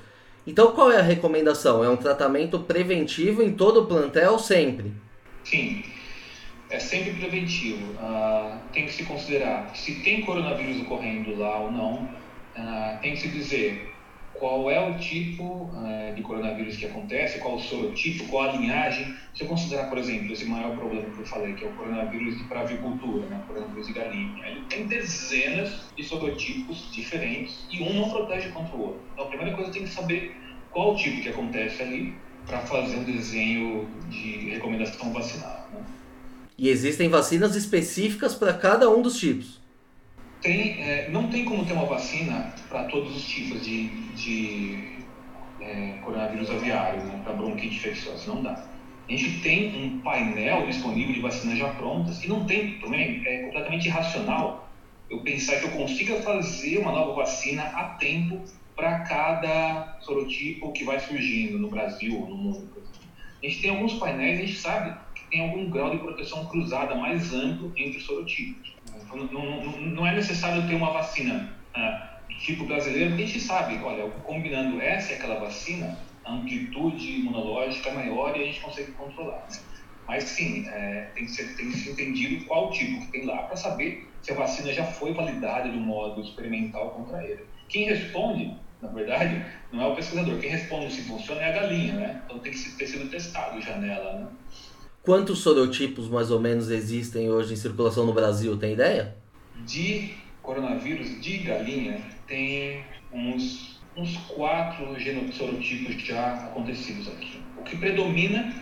Então 0.45 0.71
qual 0.71 0.91
é 0.91 0.97
a 0.97 1.03
recomendação? 1.03 1.83
É 1.83 1.89
um 1.89 1.97
tratamento 1.97 2.59
preventivo 2.59 3.41
em 3.43 3.53
todo 3.53 3.81
o 3.81 3.85
plantel 3.85 4.39
sempre? 4.39 4.91
Sim, 5.43 5.83
é 6.69 6.79
sempre 6.79 7.13
preventivo. 7.13 7.93
Uh, 7.93 8.57
tem 8.71 8.85
que 8.85 8.93
se 8.93 9.03
considerar 9.03 9.75
se 9.75 9.95
tem 10.01 10.21
coronavírus 10.21 10.81
ocorrendo 10.81 11.37
lá 11.37 11.59
ou 11.59 11.71
não. 11.71 11.95
Uh, 12.57 12.99
tem 13.01 13.13
que 13.13 13.21
se 13.21 13.29
dizer 13.29 13.88
qual 14.39 14.71
é 14.71 14.89
o 14.89 14.97
tipo 14.97 15.69
é, 15.85 16.13
de 16.13 16.21
coronavírus 16.21 16.77
que 16.77 16.85
acontece, 16.85 17.39
qual 17.39 17.55
o 17.55 17.59
sorotipo, 17.59 18.25
qual 18.27 18.49
a 18.49 18.53
linhagem. 18.53 19.13
Se 19.35 19.43
eu 19.43 19.47
considerar, 19.47 19.89
por 19.89 19.97
exemplo, 19.97 20.31
esse 20.31 20.45
maior 20.45 20.75
problema 20.75 21.03
que 21.09 21.19
eu 21.19 21.25
falei, 21.25 21.53
que 21.53 21.65
é 21.65 21.67
o 21.67 21.71
coronavírus 21.73 22.41
para 22.43 22.61
avicultura, 22.61 23.27
né, 23.27 23.41
o 23.43 23.47
coronavírus 23.47 23.87
de 23.87 23.93
galinha, 23.93 24.47
ele 24.47 24.61
tem 24.69 24.87
dezenas 24.87 25.81
de 25.95 26.03
sorotipos 26.03 26.89
diferentes 26.91 27.65
e 27.71 27.83
um 27.83 27.93
não 27.93 28.09
protege 28.09 28.49
contra 28.49 28.75
o 28.75 28.81
outro. 28.81 29.01
Então, 29.13 29.25
a 29.25 29.27
primeira 29.27 29.55
coisa 29.55 29.71
tem 29.71 29.83
que 29.83 29.89
saber 29.89 30.35
qual 30.71 30.93
o 30.93 30.95
tipo 30.95 31.21
que 31.21 31.29
acontece 31.29 31.83
ali 31.83 32.15
para 32.45 32.59
fazer 32.59 32.95
um 32.95 33.03
desenho 33.03 33.87
de 34.09 34.49
recomendação 34.49 35.11
vacinal. 35.13 35.69
Né? 35.73 35.81
E 36.57 36.69
existem 36.69 37.09
vacinas 37.09 37.55
específicas 37.55 38.35
para 38.35 38.53
cada 38.53 38.89
um 38.89 39.01
dos 39.01 39.19
tipos? 39.19 39.58
Tem, 40.41 40.81
é, 40.81 41.09
não 41.09 41.29
tem 41.29 41.45
como 41.45 41.65
ter 41.65 41.73
uma 41.73 41.85
vacina 41.85 42.53
para 42.67 42.85
todos 42.85 43.15
os 43.15 43.27
tipos 43.27 43.63
de, 43.65 43.87
de 44.13 45.05
é, 45.61 45.99
coronavírus 46.03 46.49
aviário, 46.49 47.03
né, 47.03 47.21
para 47.23 47.33
bronquite 47.33 47.75
infecciosa, 47.75 48.33
não 48.33 48.41
dá. 48.41 48.69
A 49.07 49.11
gente 49.11 49.41
tem 49.41 49.75
um 49.75 50.01
painel 50.01 50.67
disponível 50.67 51.13
de 51.13 51.19
vacinas 51.19 51.57
já 51.57 51.73
prontas 51.73 52.23
e 52.23 52.27
não 52.27 52.45
tem 52.45 52.79
também, 52.79 53.21
é 53.25 53.43
completamente 53.43 53.87
irracional 53.87 54.69
eu 55.09 55.23
pensar 55.23 55.59
que 55.59 55.65
eu 55.65 55.71
consiga 55.71 56.21
fazer 56.21 56.77
uma 56.77 56.91
nova 56.91 57.13
vacina 57.13 57.63
a 57.63 57.95
tempo 57.95 58.43
para 58.75 58.99
cada 58.99 59.99
sorotipo 60.01 60.71
que 60.71 60.83
vai 60.85 60.99
surgindo 60.99 61.57
no 61.57 61.69
Brasil 61.69 62.15
ou 62.15 62.29
no 62.29 62.37
mundo. 62.37 62.83
A 63.41 63.47
gente 63.47 63.61
tem 63.61 63.71
alguns 63.71 63.93
painéis, 63.95 64.39
a 64.39 64.45
gente 64.45 64.57
sabe 64.57 64.95
que 65.15 65.29
tem 65.31 65.41
algum 65.41 65.69
grau 65.69 65.89
de 65.89 65.97
proteção 65.97 66.45
cruzada 66.45 66.95
mais 66.95 67.33
amplo 67.33 67.73
entre 67.75 67.97
os 67.97 68.05
sorotipos. 68.05 68.78
Não, 69.13 69.81
não, 69.81 70.07
é 70.07 70.13
necessário 70.13 70.67
ter 70.67 70.75
uma 70.75 70.91
vacina 70.91 71.55
do 72.29 72.35
tipo 72.37 72.65
brasileiro, 72.65 73.13
a 73.13 73.17
gente 73.17 73.39
sabe, 73.39 73.79
olha, 73.83 74.09
combinando 74.23 74.79
essa 74.79 75.11
e 75.11 75.15
aquela 75.15 75.39
vacina, 75.39 75.97
a 76.23 76.33
amplitude 76.33 77.19
imunológica 77.19 77.89
é 77.89 77.93
maior 77.93 78.35
e 78.35 78.41
a 78.41 78.45
gente 78.45 78.61
consegue 78.61 78.91
controlar. 78.91 79.47
Né? 79.49 79.57
Mas 80.07 80.23
sim, 80.23 80.67
é, 80.67 81.11
tem, 81.13 81.25
que 81.25 81.31
ser, 81.31 81.55
tem 81.55 81.69
que 81.69 81.77
ser 81.77 81.91
entendido 81.91 82.45
qual 82.45 82.71
tipo 82.71 82.99
que 83.01 83.11
tem 83.11 83.25
lá 83.25 83.43
para 83.43 83.55
saber 83.55 84.07
se 84.21 84.31
a 84.31 84.35
vacina 84.35 84.73
já 84.73 84.83
foi 84.83 85.13
validada 85.13 85.69
um 85.69 85.79
modo 85.81 86.21
experimental 86.21 86.91
contra 86.91 87.23
ele. 87.23 87.43
Quem 87.67 87.85
responde 87.85 88.51
Na 88.81 88.89
verdade, 88.89 89.43
não 89.71 89.81
é 89.81 89.87
o 89.87 89.95
pesquisador. 89.95 90.39
Quem 90.39 90.49
responde 90.49 90.91
se 90.91 91.01
funciona 91.01 91.41
é 91.41 91.49
a 91.49 91.51
galinha, 91.51 91.93
né? 91.93 92.21
Então 92.25 92.39
tem 92.39 92.51
que 92.51 92.69
ter 92.77 92.87
sido 92.87 93.09
testado 93.09 93.61
já 93.61 93.75
nela, 93.77 94.13
né? 94.13 94.27
Quantos 95.01 95.39
sorotipos 95.39 96.09
mais 96.09 96.29
ou 96.29 96.39
menos 96.41 96.69
existem 96.69 97.29
hoje 97.29 97.53
em 97.53 97.57
circulação 97.57 98.05
no 98.05 98.13
Brasil? 98.13 98.57
Tem 98.57 98.73
ideia? 98.73 99.15
De 99.65 100.13
coronavírus 100.41 101.21
de 101.21 101.37
galinha, 101.37 102.01
tem 102.27 102.83
uns, 103.13 103.79
uns 103.95 104.17
quatro 104.27 104.85
sorotipos 105.31 105.95
já 106.03 106.33
acontecidos 106.45 107.07
aqui. 107.07 107.41
O 107.57 107.63
que 107.63 107.77
predomina 107.77 108.53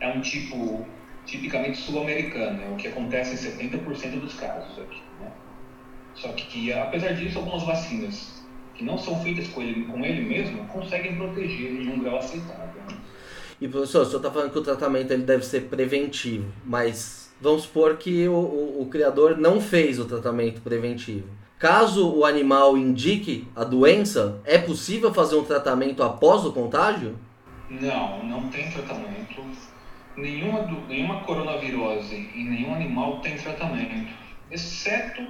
é 0.00 0.08
um 0.08 0.20
tipo 0.20 0.86
tipicamente 1.24 1.78
sul-americano, 1.78 2.62
é 2.62 2.68
o 2.68 2.76
que 2.76 2.88
acontece 2.88 3.34
em 3.34 3.70
70% 3.70 4.20
dos 4.20 4.34
casos 4.34 4.78
aqui. 4.78 5.00
Né? 5.20 5.30
Só 6.14 6.28
que, 6.32 6.72
apesar 6.72 7.12
disso, 7.12 7.38
algumas 7.38 7.62
vacinas 7.62 8.44
que 8.74 8.84
não 8.84 8.98
são 8.98 9.22
feitas 9.22 9.48
com 9.48 9.62
ele, 9.62 9.84
com 9.84 10.04
ele 10.04 10.22
mesmo 10.22 10.66
conseguem 10.68 11.16
proteger 11.16 11.72
em 11.72 11.88
um 11.88 12.00
grau 12.00 12.18
aceitável. 12.18 12.82
Né? 12.90 12.99
E 13.60 13.68
professor, 13.68 14.02
o 14.02 14.04
senhor 14.06 14.16
está 14.16 14.30
falando 14.30 14.52
que 14.52 14.58
o 14.58 14.62
tratamento 14.62 15.12
ele 15.12 15.22
deve 15.22 15.44
ser 15.44 15.62
preventivo, 15.62 16.50
mas 16.64 17.30
vamos 17.38 17.62
supor 17.62 17.98
que 17.98 18.26
o, 18.26 18.32
o, 18.32 18.82
o 18.82 18.86
criador 18.86 19.36
não 19.36 19.60
fez 19.60 19.98
o 19.98 20.06
tratamento 20.06 20.62
preventivo. 20.62 21.28
Caso 21.58 22.10
o 22.10 22.24
animal 22.24 22.78
indique 22.78 23.46
a 23.54 23.62
doença, 23.62 24.40
é 24.46 24.56
possível 24.56 25.12
fazer 25.12 25.36
um 25.36 25.44
tratamento 25.44 26.02
após 26.02 26.46
o 26.46 26.52
contágio? 26.54 27.18
Não, 27.68 28.24
não 28.24 28.48
tem 28.48 28.70
tratamento. 28.70 29.44
Nenhuma, 30.16 30.62
nenhuma 30.88 31.22
coronavirose 31.24 32.30
em 32.34 32.48
nenhum 32.48 32.74
animal 32.74 33.20
tem 33.20 33.36
tratamento, 33.36 34.10
exceto 34.50 35.22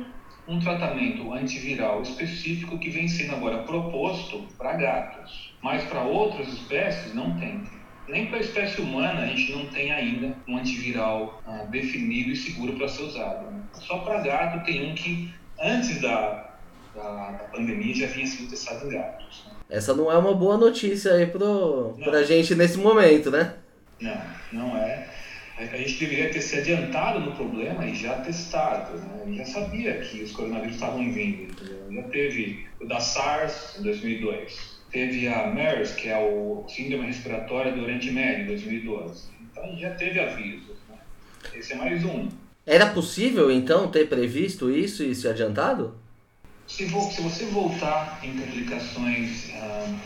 um 0.46 0.60
tratamento 0.60 1.32
antiviral 1.32 2.02
específico 2.02 2.78
que 2.78 2.90
vem 2.90 3.08
sendo 3.08 3.34
agora 3.34 3.64
proposto 3.64 4.44
para 4.56 4.74
gatos, 4.74 5.52
mas 5.60 5.82
para 5.84 6.02
outras 6.02 6.46
espécies 6.48 7.12
não 7.12 7.36
tem. 7.38 7.79
Nem 8.10 8.26
para 8.26 8.38
a 8.38 8.40
espécie 8.40 8.80
humana 8.80 9.22
a 9.22 9.26
gente 9.26 9.52
não 9.52 9.66
tem 9.66 9.92
ainda 9.92 10.34
um 10.48 10.56
antiviral 10.56 11.42
ah, 11.46 11.64
definido 11.70 12.30
e 12.30 12.36
seguro 12.36 12.74
para 12.74 12.88
ser 12.88 13.02
usado. 13.04 13.50
Né? 13.50 13.60
Só 13.74 13.98
para 13.98 14.20
gato 14.20 14.64
tem 14.64 14.90
um 14.90 14.94
que 14.94 15.32
antes 15.60 16.00
da, 16.00 16.56
da, 16.94 17.30
da, 17.30 17.44
pandemia 17.52 17.94
já 17.94 18.06
vinha 18.08 18.26
sido 18.26 18.50
testado 18.50 18.86
em 18.86 18.90
gatos. 18.90 19.44
Né? 19.46 19.52
Essa 19.70 19.94
não 19.94 20.10
é 20.10 20.18
uma 20.18 20.34
boa 20.34 20.56
notícia 20.56 21.14
aí 21.14 21.26
para 21.26 22.18
a 22.18 22.24
gente 22.24 22.54
nesse 22.54 22.78
momento, 22.78 23.30
né? 23.30 23.54
Não, 24.00 24.20
não 24.52 24.76
é 24.76 25.08
a 25.68 25.76
gente 25.76 25.98
deveria 25.98 26.30
ter 26.30 26.40
se 26.40 26.58
adiantado 26.58 27.20
no 27.20 27.32
problema 27.32 27.84
e 27.84 27.94
já 27.94 28.14
testado. 28.20 28.96
Né? 28.96 29.36
Já 29.36 29.44
sabia 29.44 29.98
que 29.98 30.22
os 30.22 30.32
coronavírus 30.32 30.74
estavam 30.74 31.12
vindo. 31.12 31.52
Entendeu? 31.52 31.92
Já 31.92 32.02
teve 32.04 32.66
o 32.80 32.86
da 32.86 32.98
SARS 32.98 33.76
em 33.78 33.82
2002. 33.82 34.79
Teve 34.90 35.28
a 35.28 35.46
MERS, 35.46 35.92
que 35.92 36.08
é 36.08 36.18
o 36.18 36.64
Síndrome 36.68 37.06
Respiratória 37.06 37.72
do 37.72 37.82
Oriente 37.82 38.10
Médio, 38.10 38.44
em 38.44 38.46
2012. 38.46 39.28
Então 39.40 39.76
já 39.78 39.90
teve 39.94 40.18
avisos. 40.18 40.76
Né? 40.88 40.96
Esse 41.54 41.74
é 41.74 41.76
mais 41.76 42.04
um. 42.04 42.28
Era 42.66 42.86
possível, 42.86 43.50
então, 43.50 43.90
ter 43.90 44.08
previsto 44.08 44.70
isso 44.70 45.02
e 45.02 45.14
se 45.14 45.28
adiantado? 45.28 45.94
Se, 46.66 46.88
se 46.88 47.22
você 47.22 47.46
voltar 47.46 48.20
em 48.22 48.32
publicações 48.32 49.50
ah, 49.54 49.96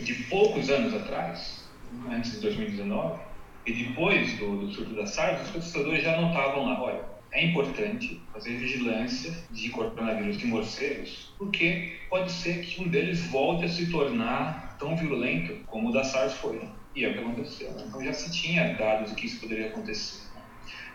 de 0.00 0.14
poucos 0.24 0.70
anos 0.70 0.94
atrás, 0.94 1.64
antes 2.10 2.32
de 2.32 2.40
2019, 2.40 3.20
e 3.66 3.72
depois 3.72 4.38
do, 4.38 4.66
do 4.66 4.72
surto 4.72 4.94
da 4.94 5.06
SARS, 5.06 5.42
os 5.42 5.50
pesquisadores 5.50 6.02
já 6.02 6.20
notavam 6.20 6.66
lá, 6.66 6.82
olha, 6.82 7.11
é 7.32 7.46
importante 7.46 8.20
fazer 8.32 8.58
vigilância 8.58 9.32
de 9.50 9.70
coronavírus 9.70 10.36
de 10.36 10.46
morcegos, 10.46 11.32
porque 11.38 11.94
pode 12.10 12.30
ser 12.30 12.60
que 12.60 12.82
um 12.82 12.88
deles 12.88 13.20
volte 13.28 13.64
a 13.64 13.68
se 13.68 13.90
tornar 13.90 14.76
tão 14.78 14.94
virulento 14.94 15.64
como 15.66 15.88
o 15.88 15.92
da 15.92 16.04
SARS 16.04 16.34
foi. 16.34 16.60
E 16.94 17.04
é 17.04 17.08
o 17.08 17.12
que 17.14 17.18
aconteceu. 17.20 17.70
Né? 17.72 17.84
Então 17.88 18.04
já 18.04 18.12
se 18.12 18.30
tinha 18.30 18.74
dados 18.74 19.10
de 19.10 19.16
que 19.16 19.26
isso 19.26 19.40
poderia 19.40 19.68
acontecer. 19.68 20.28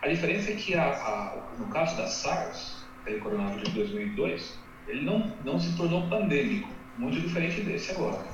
A 0.00 0.06
diferença 0.06 0.52
é 0.52 0.54
que, 0.54 0.74
a, 0.74 0.84
a, 0.84 1.56
no 1.58 1.66
caso 1.66 1.96
da 1.96 2.06
SARS, 2.06 2.84
aquele 3.02 3.18
coronavírus 3.18 3.68
de 3.70 3.74
2002, 3.74 4.58
ele 4.86 5.02
não, 5.02 5.32
não 5.44 5.58
se 5.58 5.76
tornou 5.76 6.08
pandêmico, 6.08 6.68
muito 6.96 7.20
diferente 7.20 7.62
desse 7.62 7.90
agora. 7.90 8.24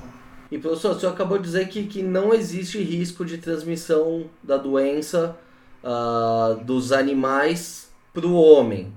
E 0.51 0.59
professor, 0.59 0.95
o 0.95 0.99
senhor 0.99 1.11
acabou 1.11 1.39
de 1.39 1.45
dizer 1.45 1.67
que, 1.69 1.87
que 1.87 2.03
não 2.03 2.31
existe 2.31 2.77
risco 2.77 3.25
de 3.25 3.39
transmissão 3.39 4.29
da 4.43 4.57
doença 4.57 5.35
uh, 5.83 6.63
dos 6.63 6.91
animais 6.91 7.84
para 8.15 8.25
o 8.25 8.33
homem. 8.33 8.93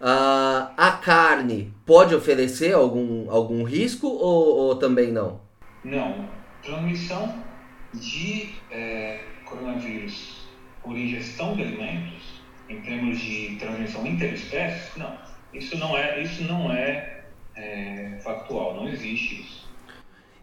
Uh, 0.00 0.70
a 0.76 0.98
carne 1.02 1.74
pode 1.84 2.14
oferecer 2.14 2.72
algum, 2.72 3.30
algum 3.30 3.64
risco 3.64 4.06
ou, 4.06 4.56
ou 4.56 4.76
também 4.76 5.10
não? 5.10 5.40
Não. 5.82 6.28
Transmissão 6.62 7.34
de 7.92 8.50
é, 8.70 9.20
coronavírus 9.44 10.46
por 10.82 10.96
ingestão 10.96 11.54
de 11.54 11.62
alimentos, 11.62 12.42
em 12.68 12.80
termos 12.80 13.18
de 13.18 13.56
transmissão 13.56 14.06
interespécies, 14.06 14.96
não. 14.96 15.16
Isso 15.52 15.76
não 15.78 15.96
é, 15.96 16.22
isso 16.22 16.44
não 16.44 16.72
é, 16.72 17.24
é 17.56 18.18
factual, 18.22 18.74
não 18.74 18.88
existe 18.88 19.42
isso. 19.42 19.64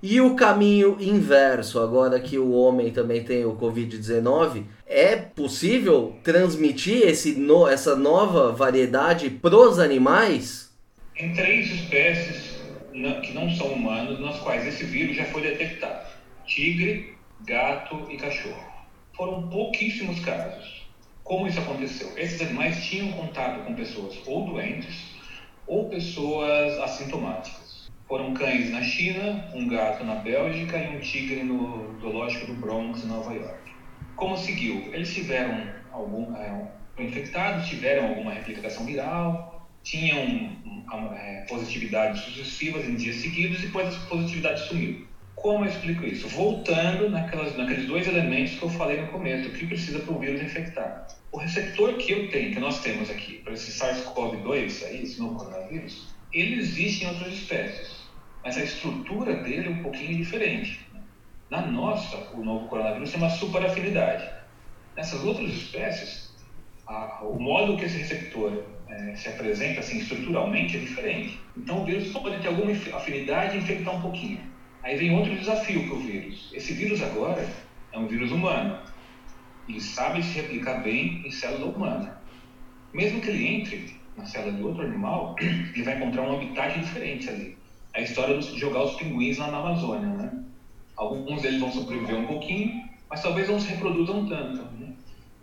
E 0.03 0.19
o 0.19 0.35
caminho 0.35 0.97
inverso, 0.99 1.79
agora 1.79 2.19
que 2.19 2.39
o 2.39 2.51
homem 2.51 2.91
também 2.91 3.23
tem 3.23 3.45
o 3.45 3.55
Covid-19, 3.55 4.63
é 4.91 5.15
possível 5.15 6.17
transmitir 6.21 7.07
esse 7.07 7.33
no, 7.35 7.65
essa 7.65 7.95
nova 7.95 8.51
variedade 8.51 9.29
para 9.29 9.55
os 9.55 9.79
animais? 9.79 10.69
Em 11.15 11.33
três 11.33 11.71
espécies 11.71 12.59
que 13.23 13.31
não 13.33 13.49
são 13.55 13.67
humanos, 13.67 14.19
nas 14.19 14.37
quais 14.41 14.67
esse 14.67 14.83
vírus 14.83 15.15
já 15.15 15.23
foi 15.25 15.43
detectado: 15.43 16.07
tigre, 16.45 17.15
gato 17.47 18.05
e 18.09 18.17
cachorro. 18.17 18.69
Foram 19.15 19.47
pouquíssimos 19.47 20.19
casos. 20.19 20.81
Como 21.23 21.47
isso 21.47 21.59
aconteceu? 21.59 22.11
Esses 22.17 22.41
animais 22.41 22.83
tinham 22.83 23.13
contato 23.13 23.63
com 23.63 23.73
pessoas 23.73 24.19
ou 24.25 24.45
doentes 24.45 25.11
ou 25.67 25.87
pessoas 25.89 26.77
assintomáticas. 26.79 27.89
Foram 28.09 28.33
cães 28.33 28.69
na 28.71 28.81
China, 28.81 29.47
um 29.53 29.69
gato 29.69 30.03
na 30.03 30.15
Bélgica 30.15 30.77
e 30.77 30.97
um 30.97 30.99
tigre 30.99 31.43
no 31.43 31.97
zoológico 32.01 32.47
do 32.47 32.53
Bronx, 32.55 33.05
em 33.05 33.07
Nova 33.07 33.33
York. 33.33 33.60
Como 34.21 34.37
seguiu? 34.37 34.87
Eles 34.93 35.15
tiveram 35.15 35.67
algum, 35.91 36.35
é, 36.35 36.71
infectados, 36.99 37.67
tiveram 37.67 38.09
alguma 38.09 38.31
replicação 38.31 38.85
viral, 38.85 39.67
tinham 39.81 40.61
é, 41.15 41.43
positividades 41.49 42.21
sucessivas 42.21 42.85
em 42.85 42.93
dias 42.93 43.15
seguidos 43.15 43.57
e 43.57 43.65
depois 43.65 43.87
essa 43.87 44.05
positividade 44.05 44.67
sumiu. 44.67 45.07
Como 45.33 45.65
eu 45.65 45.69
explico 45.69 46.05
isso? 46.05 46.27
Voltando 46.27 47.09
naquelas, 47.09 47.57
naqueles 47.57 47.87
dois 47.87 48.05
elementos 48.05 48.59
que 48.59 48.63
eu 48.63 48.69
falei 48.69 49.01
no 49.01 49.07
começo, 49.07 49.49
o 49.49 49.53
que 49.53 49.65
precisa 49.65 49.97
para 50.01 50.13
o 50.13 50.19
vírus 50.19 50.39
infectar. 50.39 51.07
O 51.31 51.39
receptor 51.39 51.95
que 51.95 52.11
eu 52.11 52.29
tenho, 52.29 52.53
que 52.53 52.59
nós 52.59 52.79
temos 52.83 53.09
aqui, 53.09 53.39
para 53.39 53.53
esse 53.53 53.71
SARS-CoV-2, 53.71 54.85
aí, 54.85 55.01
esse 55.01 55.19
novo 55.19 55.37
coronavírus, 55.37 56.13
ele 56.31 56.59
existe 56.59 57.05
em 57.05 57.07
outras 57.07 57.33
espécies 57.33 58.01
mas 58.43 58.57
a 58.57 58.63
estrutura 58.63 59.35
dele 59.43 59.67
é 59.67 59.69
um 59.69 59.83
pouquinho 59.83 60.17
diferente. 60.17 60.79
Na 61.51 61.61
nossa, 61.61 62.15
o 62.33 62.41
novo 62.41 62.65
coronavírus 62.67 63.11
tem 63.11 63.19
uma 63.19 63.29
superafinidade. 63.29 64.25
Nessas 64.95 65.21
outras 65.21 65.49
espécies, 65.49 66.33
a, 66.87 67.25
o 67.25 67.37
modo 67.37 67.75
que 67.75 67.83
esse 67.83 67.97
receptor 67.97 68.63
é, 68.87 69.15
se 69.17 69.27
apresenta 69.27 69.81
assim, 69.81 69.97
estruturalmente 69.97 70.77
é 70.77 70.79
diferente. 70.79 71.37
Então 71.57 71.81
o 71.81 71.85
vírus 71.85 72.09
pode 72.13 72.41
ter 72.41 72.47
alguma 72.47 72.71
afinidade 72.71 73.57
e 73.57 73.59
infectar 73.59 73.93
um 73.93 74.01
pouquinho. 74.01 74.39
Aí 74.81 74.95
vem 74.95 75.13
outro 75.13 75.35
desafio 75.35 75.85
para 75.87 75.97
o 75.97 75.99
vírus. 75.99 76.49
Esse 76.53 76.71
vírus 76.71 77.01
agora 77.01 77.45
é 77.91 77.99
um 77.99 78.07
vírus 78.07 78.31
humano. 78.31 78.79
Ele 79.67 79.81
sabe 79.81 80.23
se 80.23 80.39
replicar 80.39 80.81
bem 80.81 81.21
em 81.27 81.31
célula 81.31 81.65
humana. 81.65 82.21
Mesmo 82.93 83.19
que 83.19 83.29
ele 83.29 83.45
entre 83.45 83.99
na 84.15 84.25
célula 84.25 84.53
de 84.53 84.63
outro 84.63 84.83
animal, 84.83 85.35
ele 85.41 85.83
vai 85.83 85.97
encontrar 85.97 86.21
um 86.21 86.33
habitat 86.33 86.79
diferente 86.79 87.29
ali 87.29 87.57
a 87.93 87.99
história 87.99 88.37
de 88.37 88.57
jogar 88.57 88.83
os 88.83 88.95
pinguins 88.95 89.37
lá 89.37 89.51
na 89.51 89.57
Amazônia, 89.57 90.07
né? 90.07 90.45
Alguns 91.01 91.41
deles 91.41 91.59
vão 91.59 91.71
sobreviver 91.71 92.15
um 92.15 92.27
pouquinho, 92.27 92.87
mas 93.09 93.23
talvez 93.23 93.49
não 93.49 93.59
se 93.59 93.69
reproduzam 93.69 94.29
tanto. 94.29 94.61
Né? 94.79 94.93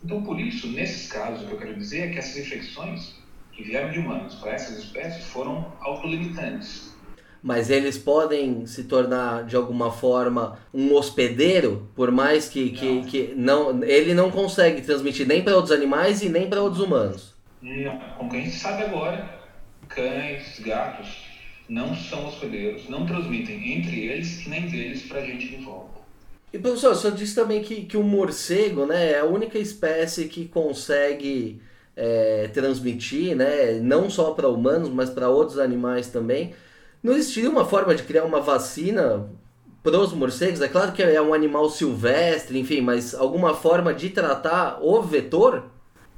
Então, 0.04 0.22
por 0.22 0.38
isso, 0.38 0.68
nesses 0.68 1.10
casos, 1.10 1.42
o 1.42 1.46
que 1.48 1.52
eu 1.54 1.58
quero 1.58 1.74
dizer 1.74 1.98
é 1.98 2.12
que 2.12 2.18
essas 2.18 2.36
infecções 2.36 3.16
que 3.50 3.64
vieram 3.64 3.90
de 3.90 3.98
humanos 3.98 4.36
para 4.36 4.52
essas 4.52 4.78
espécies 4.78 5.24
foram 5.24 5.66
autolimitantes. 5.80 6.94
Mas 7.42 7.70
eles 7.70 7.98
podem 7.98 8.66
se 8.66 8.84
tornar, 8.84 9.46
de 9.46 9.56
alguma 9.56 9.90
forma, 9.90 10.56
um 10.72 10.94
hospedeiro, 10.94 11.88
por 11.96 12.12
mais 12.12 12.48
que, 12.48 12.70
que, 12.70 12.86
não. 12.86 13.02
que 13.02 13.34
não, 13.36 13.82
ele 13.82 14.14
não 14.14 14.30
consegue 14.30 14.80
transmitir 14.82 15.26
nem 15.26 15.42
para 15.42 15.56
outros 15.56 15.72
animais 15.72 16.22
e 16.22 16.28
nem 16.28 16.48
para 16.48 16.62
outros 16.62 16.80
humanos. 16.80 17.34
Não, 17.60 17.98
como 18.16 18.32
a 18.32 18.36
gente 18.36 18.54
sabe 18.54 18.84
agora, 18.84 19.28
cães, 19.88 20.60
gatos, 20.60 21.28
não 21.68 21.94
são 21.94 22.26
hospedeiros, 22.26 22.88
não 22.88 23.04
transmitem 23.04 23.74
entre 23.74 24.00
eles 24.06 24.46
nem 24.46 24.68
deles 24.68 25.02
para 25.02 25.20
a 25.20 25.24
gente 25.24 25.48
de 25.48 25.56
volta. 25.56 25.98
E 26.52 26.58
professor, 26.58 26.92
o 26.92 26.94
senhor 26.94 27.14
disse 27.14 27.34
também 27.34 27.62
que, 27.62 27.82
que 27.82 27.96
o 27.96 28.02
morcego 28.02 28.86
né, 28.86 29.12
é 29.12 29.18
a 29.18 29.24
única 29.24 29.58
espécie 29.58 30.28
que 30.28 30.46
consegue 30.46 31.60
é, 31.94 32.48
transmitir, 32.54 33.36
né, 33.36 33.78
não 33.80 34.08
só 34.08 34.32
para 34.32 34.48
humanos, 34.48 34.88
mas 34.88 35.10
para 35.10 35.28
outros 35.28 35.58
animais 35.58 36.08
também. 36.08 36.54
Não 37.02 37.12
existiria 37.12 37.50
uma 37.50 37.66
forma 37.66 37.94
de 37.94 38.02
criar 38.02 38.24
uma 38.24 38.40
vacina 38.40 39.28
para 39.82 39.98
os 39.98 40.12
morcegos? 40.14 40.62
É 40.62 40.68
claro 40.68 40.92
que 40.92 41.02
é 41.02 41.20
um 41.20 41.34
animal 41.34 41.68
silvestre, 41.68 42.58
enfim, 42.58 42.80
mas 42.80 43.14
alguma 43.14 43.54
forma 43.54 43.92
de 43.92 44.08
tratar 44.08 44.78
o 44.82 45.02
vetor? 45.02 45.70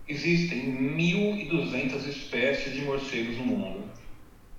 Existem 0.09 0.77
1.200 0.97 2.09
espécies 2.09 2.73
de 2.73 2.83
morcegos 2.83 3.37
no 3.37 3.45
mundo. 3.45 4.00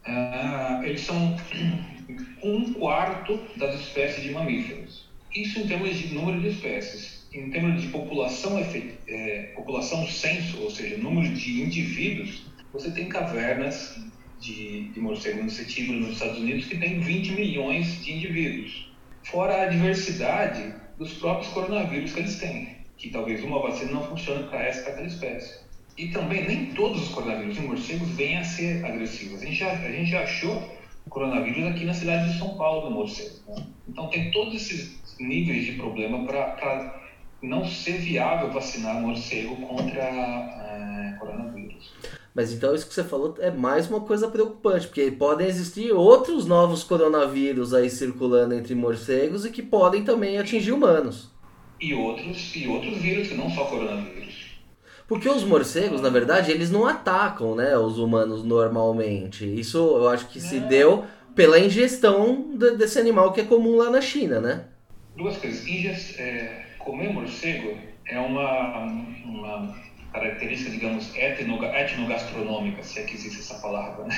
Uh, 0.07 0.83
eles 0.83 1.01
são 1.01 1.37
um 2.43 2.73
quarto 2.73 3.39
das 3.57 3.79
espécies 3.79 4.23
de 4.23 4.31
mamíferos. 4.31 5.09
Isso 5.33 5.59
em 5.59 5.67
termos 5.67 5.97
de 5.97 6.13
número 6.13 6.41
de 6.41 6.49
espécies. 6.49 7.27
Em 7.33 7.49
termos 7.49 7.81
de 7.81 7.87
população, 7.87 8.59
é, 9.07 9.51
população 9.55 10.05
censo, 10.05 10.61
ou 10.61 10.69
seja, 10.69 10.97
número 10.97 11.33
de 11.33 11.61
indivíduos, 11.61 12.43
você 12.73 12.91
tem 12.91 13.07
cavernas 13.07 13.97
de, 14.41 14.89
de 14.89 14.99
morcego 14.99 15.41
insetíbulo 15.41 15.99
nos 16.01 16.13
Estados 16.13 16.39
Unidos 16.39 16.65
que 16.65 16.77
tem 16.77 16.99
20 16.99 17.31
milhões 17.33 18.03
de 18.03 18.13
indivíduos. 18.13 18.91
Fora 19.23 19.61
a 19.61 19.65
diversidade 19.67 20.73
dos 20.97 21.13
próprios 21.13 21.53
coronavírus 21.53 22.11
que 22.11 22.19
eles 22.19 22.39
têm, 22.39 22.77
que 22.97 23.09
talvez 23.09 23.43
uma 23.43 23.61
vacina 23.61 23.91
não 23.91 24.03
funcione 24.03 24.47
para 24.49 24.63
essa 24.63 24.81
para 24.81 24.93
aquela 24.93 25.07
espécie. 25.07 25.59
E 25.97 26.07
também 26.07 26.47
nem 26.47 26.65
todos 26.73 27.03
os 27.03 27.09
coronavírus 27.09 27.57
em 27.57 27.67
morcegos 27.67 28.09
vêm 28.09 28.37
a 28.37 28.43
ser 28.43 28.83
agressivos. 28.85 29.41
A 29.41 29.45
gente 29.45 29.57
já, 29.57 29.71
a 29.71 29.91
gente 29.91 30.09
já 30.09 30.23
achou 30.23 30.61
coronavírus 31.09 31.65
aqui 31.65 31.85
na 31.85 31.93
cidade 31.93 32.31
de 32.31 32.39
São 32.39 32.55
Paulo, 32.55 32.89
no 32.89 32.95
morcego. 32.95 33.35
Né? 33.47 33.65
Então 33.87 34.07
tem 34.07 34.31
todos 34.31 34.55
esses 34.55 34.97
níveis 35.19 35.65
de 35.65 35.73
problema 35.73 36.25
para 36.25 37.01
não 37.41 37.65
ser 37.65 37.97
viável 37.99 38.51
vacinar 38.51 39.01
morcego 39.01 39.55
contra 39.55 40.01
é, 40.01 41.15
coronavírus. 41.19 41.91
Mas 42.33 42.53
então 42.53 42.73
isso 42.73 42.87
que 42.87 42.93
você 42.93 43.03
falou 43.03 43.35
é 43.39 43.51
mais 43.51 43.89
uma 43.89 44.01
coisa 44.01 44.29
preocupante, 44.29 44.87
porque 44.87 45.11
podem 45.11 45.47
existir 45.47 45.91
outros 45.91 46.45
novos 46.45 46.83
coronavírus 46.83 47.73
aí 47.73 47.89
circulando 47.89 48.53
entre 48.53 48.73
morcegos 48.73 49.45
e 49.45 49.51
que 49.51 49.61
podem 49.61 50.03
também 50.03 50.37
atingir 50.37 50.71
humanos. 50.71 51.29
E 51.79 51.93
outros, 51.93 52.55
e 52.55 52.67
outros 52.67 52.97
vírus 52.99 53.27
que 53.27 53.33
não 53.33 53.49
só 53.49 53.65
coronavírus. 53.65 54.50
Porque 55.11 55.27
os 55.27 55.43
morcegos, 55.43 55.99
na 55.99 56.07
verdade, 56.07 56.51
eles 56.51 56.71
não 56.71 56.87
atacam, 56.87 57.53
né, 57.53 57.77
os 57.77 57.97
humanos 57.97 58.45
normalmente. 58.45 59.43
Isso 59.43 59.77
eu 59.77 60.07
acho 60.07 60.29
que 60.29 60.39
se 60.39 60.55
é. 60.55 60.59
deu 60.61 61.05
pela 61.35 61.59
ingestão 61.59 62.55
desse 62.77 62.97
animal 62.97 63.33
que 63.33 63.41
é 63.41 63.43
comum 63.43 63.75
lá 63.75 63.89
na 63.89 63.99
China, 63.99 64.39
né? 64.39 64.67
Duas 65.17 65.35
coisas. 65.35 65.67
Ingest, 65.67 66.17
é, 66.17 66.65
comer 66.79 67.11
morcego 67.11 67.77
é 68.07 68.17
uma, 68.21 68.85
uma 69.25 69.75
característica, 70.13 70.71
digamos, 70.71 71.13
etno, 71.13 71.61
etnogastronômica, 71.61 72.81
se 72.81 73.01
é 73.01 73.03
que 73.03 73.15
existe 73.15 73.41
essa 73.41 73.55
palavra, 73.55 74.05
né? 74.05 74.15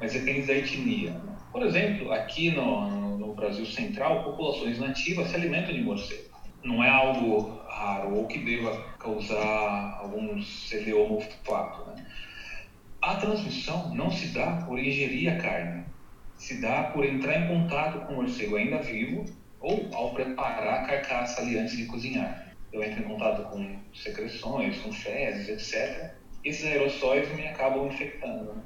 mas 0.00 0.12
depende 0.12 0.46
da 0.46 0.54
etnia. 0.54 1.10
Né? 1.10 1.36
Por 1.50 1.66
exemplo, 1.66 2.12
aqui 2.12 2.52
no, 2.52 3.18
no 3.18 3.34
Brasil 3.34 3.66
Central, 3.66 4.22
populações 4.22 4.78
nativas 4.78 5.28
se 5.28 5.34
alimentam 5.34 5.74
de 5.74 5.82
morcego. 5.82 6.35
Não 6.66 6.82
é 6.82 6.90
algo 6.90 7.62
raro 7.68 8.12
ou 8.16 8.26
que 8.26 8.40
deva 8.40 8.76
causar 8.98 9.98
algum 10.00 10.42
celeomofato. 10.42 11.88
Né? 11.90 12.04
A 13.00 13.14
transmissão 13.14 13.94
não 13.94 14.10
se 14.10 14.34
dá 14.34 14.64
por 14.66 14.76
ingerir 14.76 15.32
a 15.32 15.36
carne, 15.36 15.84
se 16.36 16.60
dá 16.60 16.90
por 16.92 17.04
entrar 17.04 17.40
em 17.40 17.46
contato 17.46 18.04
com 18.06 18.14
o 18.14 18.16
morcego 18.16 18.56
ainda 18.56 18.82
vivo 18.82 19.24
ou 19.60 19.88
ao 19.94 20.12
preparar 20.12 20.82
a 20.82 20.86
carcaça 20.86 21.40
ali 21.40 21.56
antes 21.56 21.76
de 21.76 21.86
cozinhar. 21.86 22.52
Eu 22.72 22.82
entro 22.82 23.04
em 23.04 23.08
contato 23.08 23.48
com 23.48 23.76
secreções, 23.94 24.76
com 24.80 24.92
fezes, 24.92 25.48
etc. 25.48 26.14
Esses 26.42 26.66
aerossóis 26.66 27.32
me 27.36 27.46
acabam 27.46 27.86
infectando. 27.86 28.54
Né? 28.54 28.62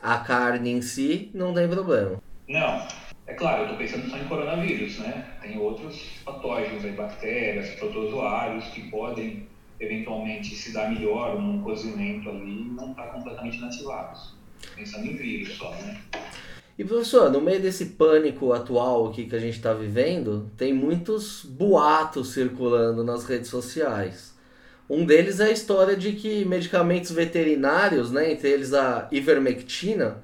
A 0.00 0.18
carne 0.18 0.72
em 0.72 0.82
si 0.82 1.30
não 1.32 1.54
tem 1.54 1.68
problema. 1.68 2.20
Não, 2.48 2.88
é 3.32 3.34
claro, 3.34 3.62
eu 3.62 3.62
estou 3.64 3.78
pensando 3.78 4.10
só 4.10 4.18
em 4.18 4.28
coronavírus, 4.28 4.98
né? 4.98 5.26
Tem 5.40 5.58
outros 5.58 6.20
patógenos, 6.22 6.84
aí, 6.84 6.92
bactérias, 6.92 7.70
protozoários 7.76 8.66
que 8.66 8.90
podem 8.90 9.48
eventualmente 9.80 10.54
se 10.54 10.72
dar 10.72 10.90
melhor 10.90 11.40
num 11.40 11.62
cozimento 11.62 12.28
ali 12.28 12.60
e 12.60 12.64
não 12.64 12.90
estar 12.90 13.04
tá 13.04 13.08
completamente 13.08 13.56
inativados. 13.56 14.34
Pensando 14.76 15.06
em 15.06 15.16
vírus 15.16 15.56
só, 15.56 15.70
né? 15.70 15.98
E 16.78 16.84
professor, 16.84 17.30
no 17.30 17.40
meio 17.40 17.60
desse 17.60 17.86
pânico 17.86 18.52
atual 18.52 19.08
aqui 19.08 19.24
que 19.24 19.34
a 19.34 19.38
gente 19.38 19.56
está 19.56 19.72
vivendo, 19.72 20.50
tem 20.56 20.72
muitos 20.72 21.42
boatos 21.42 22.32
circulando 22.34 23.02
nas 23.02 23.24
redes 23.24 23.48
sociais. 23.48 24.34
Um 24.88 25.06
deles 25.06 25.40
é 25.40 25.46
a 25.46 25.50
história 25.50 25.96
de 25.96 26.12
que 26.12 26.44
medicamentos 26.44 27.10
veterinários, 27.10 28.10
né, 28.10 28.30
entre 28.30 28.50
eles 28.50 28.74
a 28.74 29.08
ivermectina, 29.10 30.22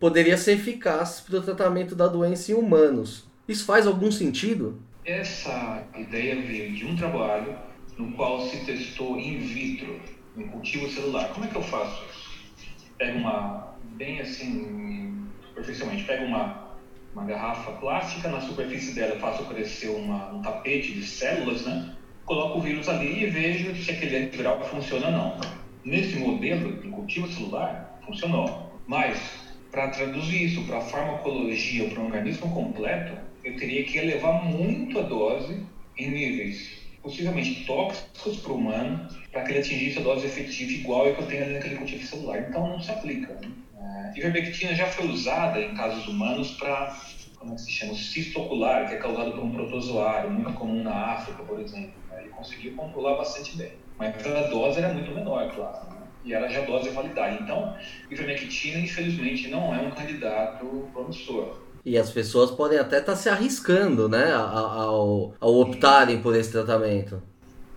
poderia 0.00 0.38
ser 0.38 0.52
eficaz 0.52 1.20
para 1.20 1.38
o 1.38 1.42
tratamento 1.42 1.94
da 1.94 2.08
doença 2.08 2.50
em 2.50 2.54
humanos. 2.54 3.28
Isso 3.46 3.66
faz 3.66 3.86
algum 3.86 4.10
sentido? 4.10 4.80
Essa 5.04 5.84
ideia 5.94 6.40
veio 6.40 6.74
de 6.74 6.86
um 6.86 6.96
trabalho 6.96 7.54
no 7.98 8.12
qual 8.12 8.40
se 8.48 8.64
testou 8.64 9.18
in 9.18 9.38
vitro, 9.38 10.00
em 10.36 10.46
cultivo 10.48 10.88
celular. 10.88 11.28
Como 11.34 11.44
é 11.44 11.48
que 11.48 11.56
eu 11.56 11.62
faço 11.62 12.02
isso? 12.10 12.90
Pego 12.96 13.18
uma, 13.18 13.74
bem 13.96 14.20
assim, 14.20 15.26
superficialmente, 15.48 16.04
pego 16.04 16.24
uma, 16.24 16.76
uma 17.14 17.24
garrafa 17.24 17.72
plástica, 17.72 18.28
na 18.28 18.40
superfície 18.40 18.94
dela 18.94 19.18
faço 19.20 19.44
crescer 19.44 19.88
uma, 19.88 20.32
um 20.32 20.40
tapete 20.40 20.94
de 20.94 21.04
células, 21.04 21.66
né? 21.66 21.94
Coloco 22.24 22.58
o 22.58 22.62
vírus 22.62 22.88
ali 22.88 23.24
e 23.24 23.26
vejo 23.26 23.74
se 23.74 23.90
aquele 23.90 24.16
antiviral 24.16 24.64
funciona 24.64 25.06
ou 25.06 25.12
não. 25.12 25.40
Nesse 25.84 26.16
modelo, 26.16 26.86
em 26.86 26.90
cultivo 26.90 27.26
celular, 27.28 27.98
funcionou. 28.06 28.70
Mas 28.86 29.39
para 29.70 29.88
traduzir 29.88 30.44
isso 30.44 30.62
para 30.64 30.80
farmacologia, 30.80 31.88
para 31.88 32.00
um 32.00 32.06
organismo 32.06 32.52
completo, 32.52 33.16
eu 33.44 33.56
teria 33.56 33.84
que 33.84 33.98
elevar 33.98 34.44
muito 34.44 34.98
a 34.98 35.02
dose 35.02 35.64
em 35.96 36.10
níveis 36.10 36.80
possivelmente 37.02 37.64
tóxicos 37.64 38.36
para 38.38 38.52
o 38.52 38.56
humano, 38.56 39.08
para 39.32 39.42
que 39.42 39.52
ele 39.52 39.60
atingisse 39.60 39.98
a 39.98 40.02
dose 40.02 40.26
efetiva 40.26 40.70
igual 40.72 41.06
a 41.06 41.12
que 41.12 41.20
eu 41.20 41.26
tenho 41.26 41.44
ali 41.44 41.54
naquele 41.54 41.76
cultivo 41.76 42.04
celular. 42.04 42.46
Então 42.48 42.68
não 42.68 42.80
se 42.80 42.90
aplica. 42.90 43.32
Né? 43.34 44.12
A 44.14 44.18
ivermectina 44.18 44.74
já 44.74 44.86
foi 44.86 45.06
usada 45.08 45.60
em 45.60 45.74
casos 45.74 46.06
humanos 46.06 46.52
para, 46.52 46.94
como 47.38 47.52
é 47.52 47.54
que 47.54 47.62
se 47.62 47.70
chama, 47.70 47.94
cisto 47.94 48.40
ocular, 48.40 48.88
que 48.88 48.94
é 48.94 48.98
causado 48.98 49.32
por 49.32 49.42
um 49.42 49.52
protozoário, 49.52 50.30
muito 50.30 50.52
comum 50.52 50.82
na 50.82 51.12
África, 51.12 51.42
por 51.42 51.58
exemplo. 51.58 51.92
Ele 52.18 52.28
conseguiu 52.28 52.74
controlar 52.74 53.16
bastante 53.16 53.56
bem. 53.56 53.72
Mas 53.98 54.26
a 54.26 54.48
dose 54.48 54.78
era 54.78 54.92
muito 54.92 55.10
menor, 55.12 55.50
claro. 55.54 55.89
E 56.24 56.34
ela 56.34 56.48
já 56.48 56.60
dose 56.62 56.90
validada. 56.90 57.38
Então, 57.40 57.76
ivermectina, 58.10 58.78
infelizmente, 58.78 59.48
não 59.48 59.74
é 59.74 59.78
um 59.78 59.90
candidato 59.90 60.88
promissor. 60.92 61.56
E 61.84 61.96
as 61.96 62.10
pessoas 62.10 62.50
podem 62.50 62.78
até 62.78 62.98
estar 62.98 63.12
tá 63.12 63.18
se 63.18 63.28
arriscando, 63.28 64.08
né, 64.08 64.32
ao, 64.32 65.34
ao 65.40 65.54
optarem 65.60 66.20
por 66.20 66.36
esse 66.36 66.52
tratamento. 66.52 67.22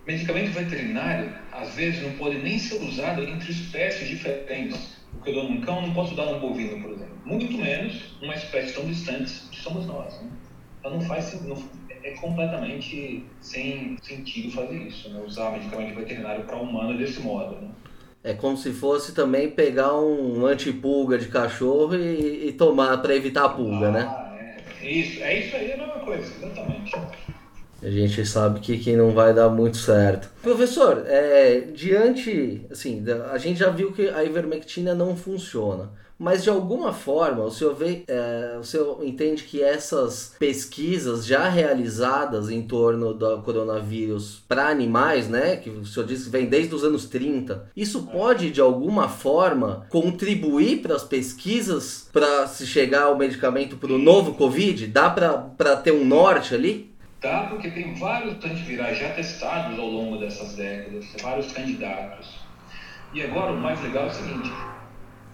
Medicamento 0.06 0.52
veterinário, 0.52 1.32
às 1.50 1.74
vezes, 1.74 2.02
não 2.02 2.12
pode 2.12 2.36
nem 2.38 2.58
ser 2.58 2.82
usado 2.82 3.22
entre 3.22 3.50
espécies 3.50 4.06
diferentes. 4.06 4.98
O 5.18 5.22
que 5.22 5.30
eu 5.30 5.34
dou 5.34 5.48
num 5.48 5.60
cão, 5.62 5.80
não 5.80 5.94
posso 5.94 6.14
dar 6.14 6.26
num 6.26 6.40
bovino, 6.40 6.82
por 6.82 6.90
exemplo. 6.90 7.16
Muito 7.24 7.56
menos 7.56 8.14
uma 8.20 8.34
espécie 8.34 8.74
tão 8.74 8.84
distante 8.84 9.32
que 9.50 9.58
somos 9.58 9.86
nós. 9.86 10.20
Né? 10.20 10.28
Então, 10.78 10.92
não 10.92 11.00
faz 11.00 11.40
não, 11.42 11.56
é 12.02 12.10
completamente 12.10 13.24
sem 13.40 13.96
sentido 14.02 14.50
fazer 14.50 14.76
isso, 14.76 15.08
né? 15.08 15.22
usar 15.26 15.52
medicamento 15.52 15.94
veterinário 15.94 16.44
para 16.44 16.56
humano 16.56 16.98
desse 16.98 17.20
modo. 17.20 17.56
Né? 17.56 17.70
É 18.24 18.32
como 18.32 18.56
se 18.56 18.72
fosse 18.72 19.12
também 19.12 19.50
pegar 19.50 19.94
um 19.94 20.46
antipulga 20.46 21.18
de 21.18 21.28
cachorro 21.28 21.94
e, 21.94 22.48
e 22.48 22.52
tomar 22.52 22.96
para 23.02 23.14
evitar 23.14 23.44
a 23.44 23.48
pulga, 23.50 23.90
né? 23.90 24.08
ah, 24.10 24.32
né? 24.32 24.56
É. 24.80 24.90
Isso, 24.90 25.22
é 25.22 25.38
isso 25.40 25.56
aí, 25.56 25.70
é 25.70 25.74
a 25.74 25.76
mesma 25.76 26.00
coisa, 26.00 26.32
exatamente. 26.42 26.96
A 27.82 27.90
gente 27.90 28.24
sabe 28.24 28.60
que, 28.60 28.78
que 28.78 28.96
não 28.96 29.10
vai 29.10 29.34
dar 29.34 29.50
muito 29.50 29.76
certo. 29.76 30.30
Professor, 30.40 31.04
é, 31.06 31.60
diante, 31.60 32.66
assim, 32.70 33.04
a 33.30 33.36
gente 33.36 33.58
já 33.58 33.68
viu 33.68 33.92
que 33.92 34.08
a 34.08 34.24
ivermectina 34.24 34.94
não 34.94 35.14
funciona. 35.14 35.90
Mas 36.18 36.44
de 36.44 36.50
alguma 36.50 36.92
forma, 36.92 37.44
o 37.44 37.50
senhor, 37.50 37.74
vê, 37.74 38.04
é, 38.06 38.56
o 38.58 38.64
senhor 38.64 39.04
entende 39.04 39.42
que 39.42 39.62
essas 39.62 40.34
pesquisas 40.38 41.26
já 41.26 41.48
realizadas 41.48 42.50
em 42.50 42.62
torno 42.62 43.12
do 43.12 43.42
coronavírus 43.42 44.42
para 44.48 44.68
animais, 44.68 45.28
né, 45.28 45.56
que 45.56 45.70
o 45.70 45.84
senhor 45.84 46.06
disse 46.06 46.24
que 46.24 46.30
vem 46.30 46.46
desde 46.46 46.74
os 46.74 46.84
anos 46.84 47.06
30, 47.06 47.70
isso 47.76 48.06
pode 48.06 48.50
de 48.50 48.60
alguma 48.60 49.08
forma 49.08 49.86
contribuir 49.90 50.82
para 50.82 50.94
as 50.94 51.02
pesquisas 51.02 52.08
para 52.12 52.46
se 52.46 52.66
chegar 52.66 53.04
ao 53.04 53.18
medicamento 53.18 53.76
para 53.76 53.92
o 53.92 53.98
novo 53.98 54.34
Covid? 54.34 54.86
Dá 54.86 55.10
para 55.10 55.76
ter 55.76 55.92
um 55.92 56.04
norte 56.04 56.54
ali? 56.54 56.94
Dá, 57.20 57.46
porque 57.48 57.70
tem 57.70 57.94
vários 57.94 58.34
antivirais 58.44 58.98
já 58.98 59.08
testados 59.14 59.78
ao 59.78 59.86
longo 59.86 60.18
dessas 60.18 60.54
décadas, 60.54 61.06
vários 61.22 61.50
candidatos. 61.52 62.38
E 63.14 63.22
agora 63.22 63.52
o 63.52 63.56
mais 63.56 63.80
legal 63.82 64.04
é 64.04 64.08
o 64.08 64.10
seguinte: 64.10 64.52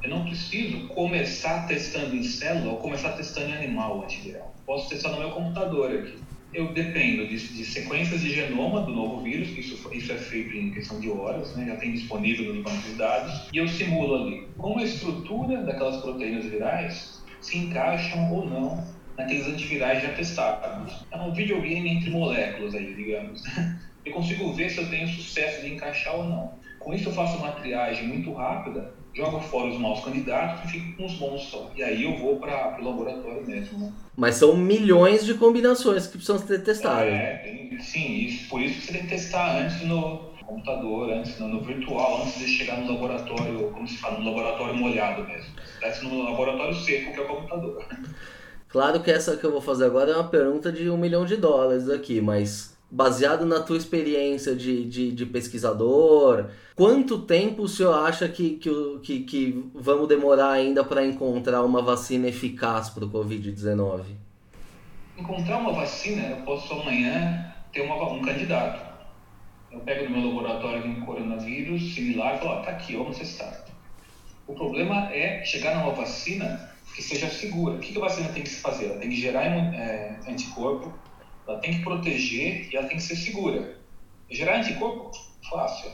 eu 0.03 0.09
não 0.11 0.25
preciso 0.25 0.89
começar 0.89 1.67
testando 1.67 2.17
em 2.17 2.23
célula 2.23 2.73
ou 2.73 2.79
começar 2.79 3.13
testando 3.13 3.51
em 3.51 3.53
animal 3.55 4.03
antiviral. 4.03 4.55
Posso 4.65 4.89
testar 4.89 5.11
no 5.11 5.19
meu 5.19 5.31
computador 5.31 5.93
aqui. 5.93 6.19
Eu 6.53 6.73
dependo 6.73 7.29
de, 7.29 7.37
de 7.37 7.65
sequências 7.65 8.23
de 8.23 8.31
genoma 8.31 8.83
do 8.83 8.93
novo 8.93 9.23
vírus, 9.23 9.51
isso, 9.51 9.89
isso 9.95 10.11
é 10.11 10.17
feito 10.17 10.57
em 10.57 10.73
questão 10.73 10.99
de 10.99 11.09
horas, 11.09 11.55
né? 11.55 11.67
já 11.67 11.77
tem 11.77 11.93
disponível 11.93 12.53
no 12.53 12.63
banco 12.63 12.83
de 12.89 12.95
dados, 12.95 13.49
e 13.53 13.59
eu 13.59 13.69
simulo 13.69 14.25
ali 14.25 14.49
como 14.57 14.81
a 14.81 14.85
estrutura 14.85 15.63
daquelas 15.63 16.03
proteínas 16.03 16.47
virais 16.47 17.23
se 17.41 17.59
encaixam 17.59 18.33
ou 18.33 18.47
não 18.47 18.85
naqueles 19.17 19.47
antivirais 19.47 20.03
já 20.03 20.13
testados. 20.13 21.07
É 21.13 21.17
um 21.19 21.33
videogame 21.33 21.89
entre 21.89 22.11
moléculas 22.11 22.75
aí, 22.75 22.95
digamos. 22.95 23.43
Eu 24.03 24.15
consigo 24.15 24.51
ver 24.55 24.71
se 24.71 24.79
eu 24.79 24.89
tenho 24.89 25.07
sucesso 25.07 25.61
de 25.61 25.75
encaixar 25.75 26.17
ou 26.17 26.25
não. 26.25 26.59
Com 26.79 26.95
isso 26.95 27.11
eu 27.11 27.13
faço 27.13 27.37
uma 27.37 27.53
triagem 27.53 28.09
muito 28.09 28.33
rápida, 28.33 28.95
jogo 29.15 29.41
fora 29.41 29.69
os 29.69 29.79
maus 29.79 30.05
candidatos 30.05 30.65
e 30.65 30.73
fico 30.73 30.97
com 30.97 31.07
os 31.07 31.15
bons 31.15 31.43
só. 31.43 31.71
E 31.77 31.83
aí 31.83 32.05
eu 32.05 32.17
vou 32.17 32.39
para 32.39 32.79
o 32.81 32.85
laboratório 32.85 33.47
mesmo. 33.47 33.79
Né? 33.79 33.93
Mas 34.17 34.37
são 34.37 34.57
milhões 34.57 35.25
de 35.25 35.35
combinações 35.35 36.07
que 36.07 36.13
precisam 36.13 36.39
ser 36.39 36.63
testadas. 36.63 37.13
É, 37.13 37.37
tem, 37.39 37.81
sim, 37.81 38.27
isso, 38.27 38.49
por 38.49 38.61
isso 38.61 38.81
que 38.81 38.87
você 38.87 38.93
tem 38.93 39.03
que 39.03 39.09
testar 39.09 39.59
antes 39.59 39.83
no 39.83 40.31
computador, 40.45 41.11
antes 41.13 41.39
no, 41.39 41.49
no, 41.49 41.61
virtual, 41.61 42.23
antes 42.23 42.39
de 42.39 42.47
chegar 42.47 42.79
no 42.79 42.93
laboratório, 42.93 43.71
como 43.71 43.87
se 43.87 43.99
fala, 43.99 44.19
no 44.19 44.27
laboratório 44.27 44.75
molhado 44.75 45.25
mesmo. 45.27 45.55
Desce 45.81 46.05
no 46.05 46.23
laboratório 46.23 46.75
seco, 46.75 47.13
que 47.13 47.21
é 47.21 47.23
o 47.23 47.27
computador. 47.27 47.85
Claro 48.69 49.01
que 49.03 49.11
essa 49.11 49.37
que 49.37 49.45
eu 49.45 49.51
vou 49.51 49.61
fazer 49.61 49.87
agora 49.87 50.13
é 50.13 50.15
uma 50.15 50.29
pergunta 50.29 50.71
de 50.71 50.89
um 50.89 50.97
milhão 50.97 51.25
de 51.25 51.37
dólares 51.37 51.89
aqui, 51.89 52.21
mas 52.21 52.77
baseado 52.91 53.47
na 53.47 53.61
tua 53.61 53.77
experiência 53.77 54.55
de, 54.55 54.85
de, 54.85 55.13
de 55.13 55.27
pesquisador, 55.27 56.47
quanto 56.75 57.21
tempo 57.21 57.63
o 57.63 57.69
senhor 57.69 57.95
acha 57.95 58.29
que, 58.29 58.57
que, 58.57 58.99
que, 59.03 59.21
que 59.21 59.71
vamos 59.75 60.09
demorar 60.09 60.53
ainda 60.53 60.83
para 60.83 61.05
encontrar 61.05 61.63
uma 61.63 61.81
vacina 61.81 62.27
eficaz 62.29 62.91
para 62.91 63.05
o 63.05 63.11
Covid-19? 63.11 64.03
Encontrar 65.17 65.59
uma 65.59 65.73
vacina, 65.73 66.29
eu 66.29 66.37
posso 66.39 66.73
amanhã 66.73 67.55
ter 67.73 67.83
uma, 67.83 68.13
um 68.13 68.23
candidato. 68.23 68.91
Eu 69.71 69.81
pego 69.81 70.11
no 70.11 70.19
meu 70.19 70.29
laboratório 70.29 70.85
um 70.85 71.01
coronavírus 71.03 71.95
similar 71.95 72.35
e 72.35 72.39
falo, 72.39 72.51
ó, 72.51 72.63
tá 72.63 72.71
aqui, 72.73 72.97
vamos 72.97 73.19
testar. 73.19 73.65
O 74.47 74.55
problema 74.55 75.13
é 75.13 75.45
chegar 75.45 75.77
numa 75.77 75.93
vacina 75.93 76.71
que 76.97 77.03
seja 77.03 77.29
segura. 77.29 77.77
O 77.77 77.79
que 77.79 77.97
a 77.97 78.01
vacina 78.01 78.31
tem 78.31 78.43
que 78.43 78.51
fazer? 78.51 78.87
Ela 78.87 78.99
tem 78.99 79.11
que 79.11 79.17
gerar 79.17 79.45
é, 79.45 80.19
anticorpo, 80.29 80.93
ela 81.51 81.59
tem 81.59 81.75
que 81.75 81.83
proteger 81.83 82.69
e 82.73 82.77
ela 82.77 82.87
tem 82.87 82.97
que 82.97 83.03
ser 83.03 83.17
segura. 83.17 83.77
Gerar 84.31 84.59
anticorpo, 84.59 85.11
fácil. 85.49 85.91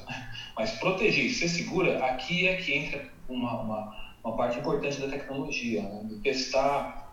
Mas 0.54 0.72
proteger 0.72 1.24
e 1.24 1.32
ser 1.32 1.48
segura, 1.48 2.04
aqui 2.04 2.46
é 2.46 2.56
que 2.56 2.74
entra 2.74 3.08
uma, 3.28 3.62
uma, 3.62 4.16
uma 4.22 4.36
parte 4.36 4.58
importante 4.58 5.00
da 5.00 5.08
tecnologia. 5.08 5.82
Né? 5.82 6.18
Testar 6.22 7.10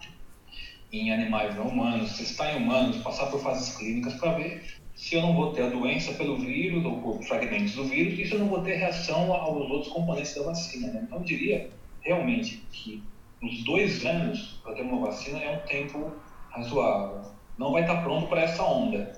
em 0.91 1.11
animais 1.11 1.55
não 1.55 1.67
humanos, 1.67 2.17
testar 2.17 2.53
em 2.53 2.57
humanos, 2.57 2.97
passar 2.97 3.27
por 3.27 3.41
fases 3.41 3.75
clínicas 3.77 4.13
para 4.15 4.33
ver 4.33 4.63
se 4.93 5.15
eu 5.15 5.21
não 5.21 5.33
vou 5.33 5.53
ter 5.53 5.63
a 5.63 5.69
doença 5.69 6.13
pelo 6.13 6.37
vírus 6.37 6.85
ou 6.85 7.01
por 7.01 7.23
fragmentos 7.23 7.73
do 7.73 7.85
vírus 7.85 8.19
e 8.19 8.27
se 8.27 8.33
eu 8.33 8.39
não 8.39 8.47
vou 8.47 8.61
ter 8.61 8.75
reação 8.75 9.33
aos 9.33 9.71
outros 9.71 9.91
componentes 9.91 10.35
da 10.35 10.43
vacina. 10.43 10.91
Né? 10.91 11.01
Então, 11.03 11.19
eu 11.19 11.23
diria 11.23 11.69
realmente 12.01 12.63
que 12.71 13.01
uns 13.41 13.63
dois 13.63 14.05
anos 14.05 14.59
para 14.61 14.75
ter 14.75 14.81
uma 14.81 14.99
vacina 14.99 15.39
é 15.39 15.57
um 15.57 15.67
tempo 15.67 16.11
razoável 16.51 17.33
não 17.57 17.71
vai 17.71 17.81
estar 17.81 18.01
pronto 18.01 18.27
para 18.27 18.41
essa 18.41 18.63
onda. 18.63 19.13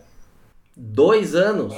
Dois 0.76 1.36
anos? 1.36 1.74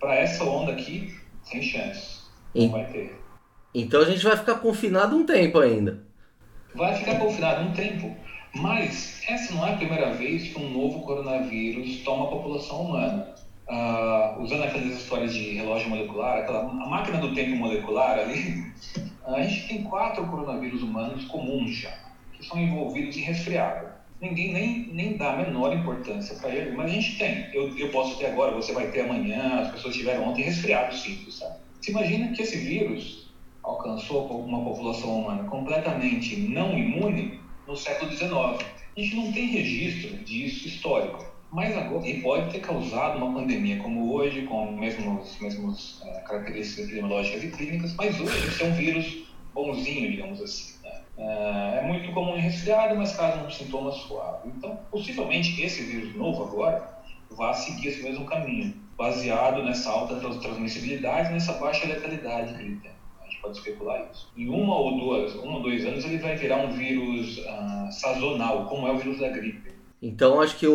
Para 0.00 0.14
essa 0.16 0.44
onda 0.44 0.72
aqui, 0.72 1.14
sem 1.42 1.62
chance. 1.62 2.22
Não 2.54 2.70
vai 2.70 2.86
ter. 2.86 3.20
Então 3.74 4.00
a 4.00 4.04
gente 4.04 4.24
vai 4.24 4.36
ficar 4.36 4.56
confinado 4.56 5.16
um 5.16 5.26
tempo 5.26 5.58
ainda. 5.58 6.02
Vai 6.74 6.96
ficar 6.96 7.18
confinado 7.18 7.68
um 7.68 7.72
tempo. 7.72 8.16
Mas 8.54 9.22
essa 9.28 9.52
não 9.52 9.66
é 9.66 9.74
a 9.74 9.76
primeira 9.76 10.14
vez 10.14 10.52
que 10.52 10.58
um 10.58 10.70
novo 10.70 11.02
coronavírus 11.02 12.02
toma 12.04 12.24
a 12.24 12.28
população 12.28 12.82
humana. 12.82 13.34
Uh, 13.68 14.42
usando 14.42 14.62
aquelas 14.62 14.94
histórias 14.94 15.32
de 15.32 15.54
relógio 15.54 15.88
molecular, 15.88 16.38
aquela, 16.38 16.60
a 16.60 16.86
máquina 16.86 17.18
do 17.18 17.34
tempo 17.34 17.56
molecular 17.56 18.18
ali, 18.18 18.72
a 19.26 19.42
gente 19.42 19.68
tem 19.68 19.82
quatro 19.84 20.26
coronavírus 20.26 20.82
humanos 20.82 21.24
comuns 21.24 21.74
já, 21.74 21.94
que 22.34 22.44
são 22.44 22.58
envolvidos 22.58 23.16
em 23.16 23.20
resfriado 23.20 23.94
ninguém 24.24 24.52
nem, 24.52 24.88
nem 24.92 25.16
dá 25.16 25.32
a 25.32 25.36
menor 25.36 25.74
importância 25.74 26.36
para 26.36 26.54
ele, 26.54 26.72
mas 26.76 26.90
a 26.90 26.94
gente 26.94 27.18
tem. 27.18 27.48
Eu, 27.52 27.76
eu 27.78 27.90
posso 27.90 28.18
ter 28.18 28.26
agora, 28.26 28.54
você 28.54 28.72
vai 28.72 28.90
ter 28.90 29.02
amanhã, 29.02 29.60
as 29.60 29.70
pessoas 29.72 29.94
tiveram 29.94 30.28
ontem 30.28 30.42
resfriado 30.42 30.94
simples, 30.96 31.36
sabe? 31.36 31.58
Você 31.80 31.90
imagina 31.90 32.32
que 32.32 32.42
esse 32.42 32.56
vírus 32.58 33.32
alcançou 33.62 34.26
uma 34.40 34.62
população 34.62 35.20
humana 35.20 35.44
completamente 35.44 36.36
não 36.36 36.76
imune 36.76 37.40
no 37.66 37.76
século 37.76 38.10
XIX. 38.10 38.30
A 38.30 39.00
gente 39.00 39.16
não 39.16 39.32
tem 39.32 39.46
registro 39.46 40.16
disso 40.24 40.68
histórico. 40.68 41.24
Mas 41.50 41.76
agora, 41.76 42.06
e 42.08 42.20
pode 42.20 42.50
ter 42.50 42.58
causado 42.60 43.16
uma 43.16 43.32
pandemia 43.32 43.76
como 43.76 44.12
hoje, 44.12 44.42
com 44.42 44.72
mesmos, 44.72 45.38
mesmos 45.40 46.02
é, 46.04 46.20
características 46.22 46.86
epidemiológicas 46.86 47.44
e 47.44 47.48
clínicas, 47.48 47.94
mas 47.94 48.20
hoje 48.20 48.48
esse 48.48 48.62
é 48.62 48.66
um 48.66 48.74
vírus 48.74 49.24
bonzinho, 49.54 50.10
digamos 50.10 50.42
assim. 50.42 50.74
É, 51.16 51.73
é 51.73 51.73
comum 52.14 52.36
em 52.36 52.40
resfriado, 52.40 52.94
mas 52.96 53.18
um 53.44 53.50
sintoma 53.50 53.92
suave. 53.92 54.48
Então, 54.56 54.78
possivelmente, 54.90 55.60
esse 55.60 55.82
vírus 55.82 56.14
novo 56.14 56.44
agora 56.44 56.94
vai 57.30 57.52
seguir 57.54 57.88
esse 57.88 58.02
mesmo 58.02 58.24
caminho, 58.24 58.74
baseado 58.96 59.62
nessa 59.62 59.90
alta 59.90 60.16
transmissibilidade, 60.16 61.32
nessa 61.32 61.54
baixa 61.54 61.86
letalidade 61.86 62.54
que 62.54 62.62
ele 62.62 62.76
tem. 62.76 62.92
A 63.20 63.24
gente 63.24 63.40
pode 63.42 63.58
especular 63.58 64.08
isso. 64.12 64.30
Em 64.36 64.48
uma 64.48 64.76
ou 64.76 64.98
duas, 64.98 65.34
um 65.36 65.54
ou 65.54 65.62
dois 65.62 65.84
anos, 65.84 66.04
ele 66.04 66.18
vai 66.18 66.36
virar 66.36 66.58
um 66.58 66.72
vírus 66.72 67.38
uh, 67.38 67.90
sazonal, 67.90 68.66
como 68.66 68.86
é 68.86 68.92
o 68.92 68.98
vírus 68.98 69.18
da 69.18 69.28
gripe. 69.28 69.74
Então 70.00 70.38
acho 70.38 70.58
que 70.58 70.66
o, 70.66 70.74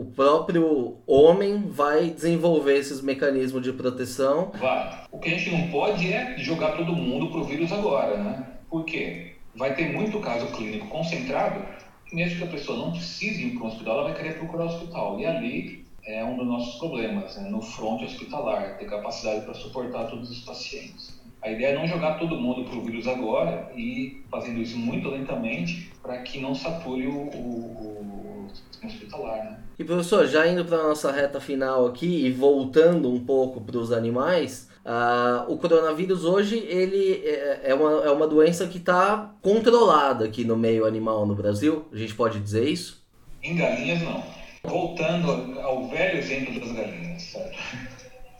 o, 0.00 0.12
próprio 0.16 0.96
homem 1.06 1.62
vai 1.68 2.10
desenvolver 2.10 2.76
esses 2.76 3.00
mecanismos 3.00 3.62
de 3.62 3.72
proteção. 3.72 4.50
Vai. 4.58 5.04
O 5.12 5.18
que 5.20 5.28
a 5.28 5.38
gente 5.38 5.50
não 5.52 5.68
pode 5.68 6.12
é 6.12 6.36
jogar 6.38 6.72
todo 6.72 6.92
mundo 6.92 7.30
pro 7.30 7.44
vírus 7.44 7.70
agora, 7.70 8.16
né? 8.16 8.46
Por 8.68 8.84
quê? 8.84 9.31
Vai 9.54 9.74
ter 9.74 9.92
muito 9.92 10.20
caso 10.20 10.46
clínico 10.48 10.88
concentrado, 10.88 11.64
mesmo 12.12 12.38
que 12.38 12.44
a 12.44 12.48
pessoa 12.48 12.78
não 12.78 12.92
precise 12.92 13.46
ir 13.46 13.54
para 13.54 13.64
um 13.64 13.68
hospital, 13.68 13.94
ela 13.94 14.04
vai 14.04 14.14
querer 14.14 14.38
procurar 14.38 14.64
o 14.64 14.68
hospital. 14.68 15.20
E 15.20 15.26
ali 15.26 15.84
é 16.04 16.24
um 16.24 16.36
dos 16.36 16.46
nossos 16.46 16.78
problemas, 16.78 17.36
né? 17.36 17.48
no 17.48 17.62
front 17.62 18.02
hospitalar, 18.02 18.76
ter 18.78 18.86
capacidade 18.86 19.44
para 19.44 19.54
suportar 19.54 20.08
todos 20.08 20.30
os 20.30 20.40
pacientes. 20.40 21.20
A 21.40 21.50
ideia 21.50 21.72
é 21.72 21.74
não 21.74 21.88
jogar 21.88 22.18
todo 22.18 22.36
mundo 22.36 22.64
para 22.64 22.78
o 22.78 22.82
vírus 22.82 23.06
agora 23.08 23.72
e 23.74 24.22
fazendo 24.30 24.60
isso 24.60 24.78
muito 24.78 25.08
lentamente 25.08 25.90
para 26.00 26.18
que 26.18 26.40
não 26.40 26.54
sature 26.54 27.08
o, 27.08 27.30
o, 27.34 28.46
o 28.82 28.86
hospitalar. 28.86 29.44
Né? 29.44 29.58
E 29.76 29.84
professor, 29.84 30.26
já 30.26 30.46
indo 30.46 30.64
para 30.64 30.76
a 30.76 30.88
nossa 30.88 31.10
reta 31.10 31.40
final 31.40 31.86
aqui 31.86 32.26
e 32.26 32.30
voltando 32.30 33.12
um 33.12 33.24
pouco 33.24 33.60
para 33.60 33.76
os 33.76 33.90
animais, 33.90 34.68
Uh, 34.84 35.52
o 35.52 35.56
coronavírus 35.58 36.24
hoje 36.24 36.58
ele 36.58 37.22
é, 37.24 37.60
é, 37.66 37.74
uma, 37.74 38.04
é 38.04 38.10
uma 38.10 38.26
doença 38.26 38.66
que 38.66 38.78
está 38.78 39.32
controlada 39.40 40.24
aqui 40.24 40.44
no 40.44 40.56
meio 40.56 40.84
animal 40.84 41.24
no 41.24 41.34
Brasil. 41.34 41.86
A 41.92 41.96
gente 41.96 42.14
pode 42.14 42.40
dizer 42.40 42.68
isso? 42.68 43.00
Em 43.42 43.56
galinhas, 43.56 44.02
não. 44.02 44.24
Voltando 44.64 45.60
ao 45.60 45.88
velho 45.88 46.18
exemplo 46.18 46.58
das 46.58 46.72
galinhas, 46.72 47.22
certo? 47.22 47.58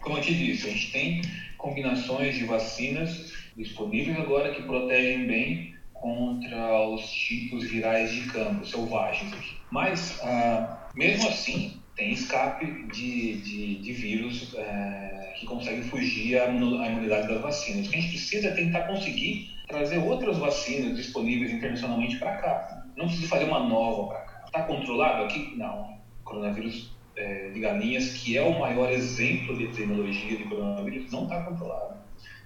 Como 0.01 0.19
eu 0.19 0.23
te 0.23 0.35
disse, 0.35 0.69
a 0.69 0.71
gente 0.71 0.93
tem 0.93 1.23
combinações 1.59 2.35
de 2.35 2.45
vacinas 2.45 3.33
disponíveis 3.57 4.19
agora 4.19 4.53
que 4.53 4.63
protegem 4.63 5.27
bem 5.27 5.75
contra 5.95 6.89
os 6.89 7.09
tipos 7.09 7.65
virais 7.65 8.11
de 8.11 8.23
campo 8.31 8.67
selvagens. 8.67 9.33
Mas, 9.71 10.19
uh, 10.23 10.77
mesmo 10.97 11.29
assim, 11.29 11.81
tem 11.97 12.13
escape 12.13 12.67
de, 12.93 13.37
de, 13.37 13.75
de 13.77 13.93
vírus 13.93 14.55
é, 14.57 15.35
que 15.39 15.47
consegue 15.47 15.83
fugir 15.83 16.39
à 16.39 16.47
imunidade 16.47 17.29
das 17.29 17.41
vacinas. 17.41 17.87
O 17.87 17.91
que 17.91 17.99
a 17.99 18.01
gente 18.01 18.11
precisa 18.11 18.49
é 18.49 18.51
tentar 18.53 18.83
conseguir 18.83 19.51
trazer 19.69 19.99
outras 19.99 20.39
vacinas 20.39 20.97
disponíveis 20.97 21.53
internacionalmente 21.53 22.19
para 22.19 22.37
cá. 22.37 22.85
Não 22.97 23.07
precisa 23.07 23.29
fazer 23.29 23.45
uma 23.45 23.61
nova 23.61 24.09
para 24.09 24.21
cá. 24.21 24.43
Está 24.47 24.63
controlado 24.65 25.25
aqui? 25.25 25.55
Não. 25.57 25.99
Coronavírus 26.25 26.93
é, 27.17 27.51
de 27.51 27.61
galinhas, 27.61 28.15
que 28.15 28.37
é 28.37 28.43
o 28.43 28.59
maior 28.59 28.91
exemplo 28.91 29.57
de 29.57 29.69
tecnologia 29.69 30.37
de 30.37 30.45
coronavírus, 30.45 31.11
não 31.13 31.25
está 31.25 31.43
controlado. 31.43 32.03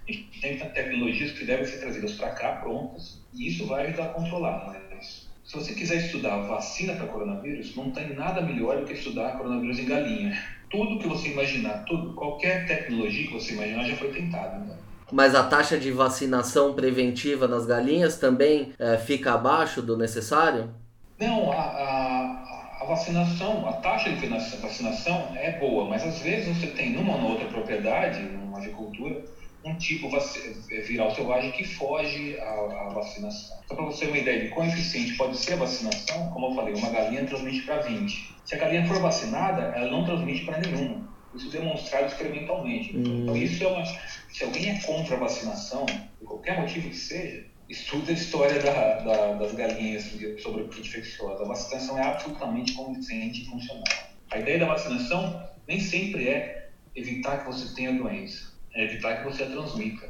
A 0.07 0.11
gente 0.11 0.39
tem 0.39 0.57
tecnologias 0.57 1.31
que 1.31 1.45
devem 1.45 1.65
ser 1.65 1.79
trazidas 1.79 2.13
para 2.13 2.31
cá 2.31 2.53
prontas 2.57 3.21
e 3.33 3.49
isso 3.49 3.67
vai 3.67 3.87
ajudar 3.87 4.05
a 4.05 4.09
controlar, 4.09 4.87
mas 4.89 5.26
se 5.47 5.55
você 5.55 5.73
quiser 5.73 5.95
estudar 5.95 6.41
vacina 6.41 6.93
para 6.93 7.07
coronavírus, 7.07 7.73
não 7.73 7.89
tem 7.89 8.13
nada 8.13 8.41
melhor 8.41 8.81
do 8.81 8.85
que 8.85 8.93
estudar 8.93 9.37
coronavírus 9.37 9.79
em 9.79 9.85
galinha. 9.85 10.37
Tudo 10.69 10.99
que 10.99 11.07
você 11.07 11.29
imaginar, 11.29 11.85
tudo, 11.85 12.13
qualquer 12.13 12.67
tecnologia 12.67 13.27
que 13.27 13.33
você 13.33 13.53
imaginar 13.53 13.85
já 13.85 13.95
foi 13.95 14.11
tentado. 14.11 14.65
Né? 14.65 14.75
Mas 15.09 15.33
a 15.33 15.43
taxa 15.43 15.77
de 15.77 15.89
vacinação 15.89 16.73
preventiva 16.73 17.47
nas 17.47 17.65
galinhas 17.65 18.17
também 18.17 18.73
é, 18.77 18.97
fica 18.97 19.35
abaixo 19.35 19.81
do 19.81 19.95
necessário? 19.95 20.69
Não, 21.17 21.49
a, 21.49 21.55
a, 21.55 22.81
a, 22.81 22.85
vacinação, 22.85 23.69
a 23.69 23.71
taxa 23.71 24.11
de 24.11 24.27
vacinação 24.27 25.31
é 25.33 25.57
boa, 25.57 25.85
mas 25.85 26.03
às 26.03 26.19
vezes 26.19 26.57
você 26.57 26.67
tem 26.67 26.91
numa 26.91 27.15
ou 27.15 27.31
outra 27.31 27.47
propriedade, 27.47 28.19
numa 28.19 28.57
agricultura, 28.57 29.23
um 29.63 29.75
tipo 29.77 30.09
é, 30.15 30.81
viral 30.81 31.13
selvagem 31.13 31.51
que 31.51 31.63
foge 31.63 32.39
à, 32.39 32.89
vacinação. 32.93 33.57
Só 33.67 33.75
para 33.75 33.85
você 33.85 34.05
ter 34.05 34.11
uma 34.11 34.17
ideia 34.17 34.43
de 34.43 34.49
quão 34.49 34.65
eficiente 34.67 35.15
pode 35.15 35.37
ser 35.37 35.53
a 35.53 35.57
vacinação, 35.57 36.29
como 36.31 36.47
eu 36.47 36.55
falei, 36.55 36.73
uma 36.73 36.89
galinha 36.89 37.25
transmite 37.25 37.65
para 37.65 37.81
20. 37.81 38.35
Se 38.45 38.55
a 38.55 38.57
galinha 38.57 38.87
for 38.87 39.01
vacinada, 39.01 39.63
ela 39.75 39.91
não 39.91 40.05
transmite 40.05 40.45
para 40.45 40.59
nenhuma. 40.59 41.07
Isso 41.35 41.47
é 41.47 41.59
demonstrado 41.59 42.07
experimentalmente. 42.07 42.95
Hum. 42.95 43.23
Então, 43.23 43.35
isso 43.35 43.63
é 43.63 43.67
uma. 43.67 43.85
Se 43.85 44.43
alguém 44.43 44.69
é 44.69 44.81
contra 44.81 45.15
a 45.15 45.19
vacinação, 45.19 45.85
por 46.19 46.27
qualquer 46.27 46.59
motivo 46.59 46.89
que 46.89 46.95
seja, 46.95 47.45
estuda 47.69 48.11
a 48.11 48.13
história 48.13 48.59
da, 48.61 48.99
da, 48.99 49.33
das 49.33 49.53
galinhas 49.53 50.03
sobre 50.41 50.63
o 50.63 50.65
infecciosa. 50.67 51.43
A 51.43 51.47
vacinação 51.47 51.97
é 51.97 52.03
absolutamente 52.03 52.73
convincente 52.73 53.43
e 53.43 53.45
funcional. 53.45 53.83
A 54.31 54.39
ideia 54.39 54.59
da 54.59 54.67
vacinação 54.67 55.47
nem 55.67 55.79
sempre 55.79 56.29
é 56.29 56.69
evitar 56.95 57.39
que 57.39 57.51
você 57.51 57.75
tenha 57.75 57.93
doença, 57.93 58.56
é 58.77 58.85
evitar 58.85 59.17
que 59.17 59.25
você 59.25 59.43
a 59.43 59.49
transmita. 59.49 60.09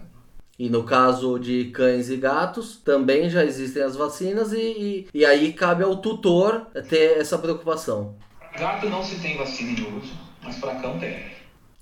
E 0.60 0.69
no 0.69 0.84
caso 0.86 1.38
de 1.39 1.65
cães 1.71 2.10
e 2.10 2.17
gatos, 2.17 2.77
também 2.77 3.30
já 3.30 3.45
existem 3.45 3.84
as 3.84 3.95
vacinas 3.95 4.53
e, 4.53 5.08
e, 5.13 5.19
e 5.19 5.25
aí 5.25 5.53
cabe 5.53 5.84
ao 5.84 6.01
tutor 6.01 6.65
ter 6.88 7.17
essa 7.19 7.38
preocupação. 7.38 8.17
Gato 8.56 8.89
não 8.89 9.03
se 9.03 9.19
tem 9.21 9.38
vacina 9.38 9.71
em 9.71 9.82
uso, 9.84 10.19
mas 10.41 10.58
para 10.58 10.75
cão 10.75 10.97
tem. 10.97 11.23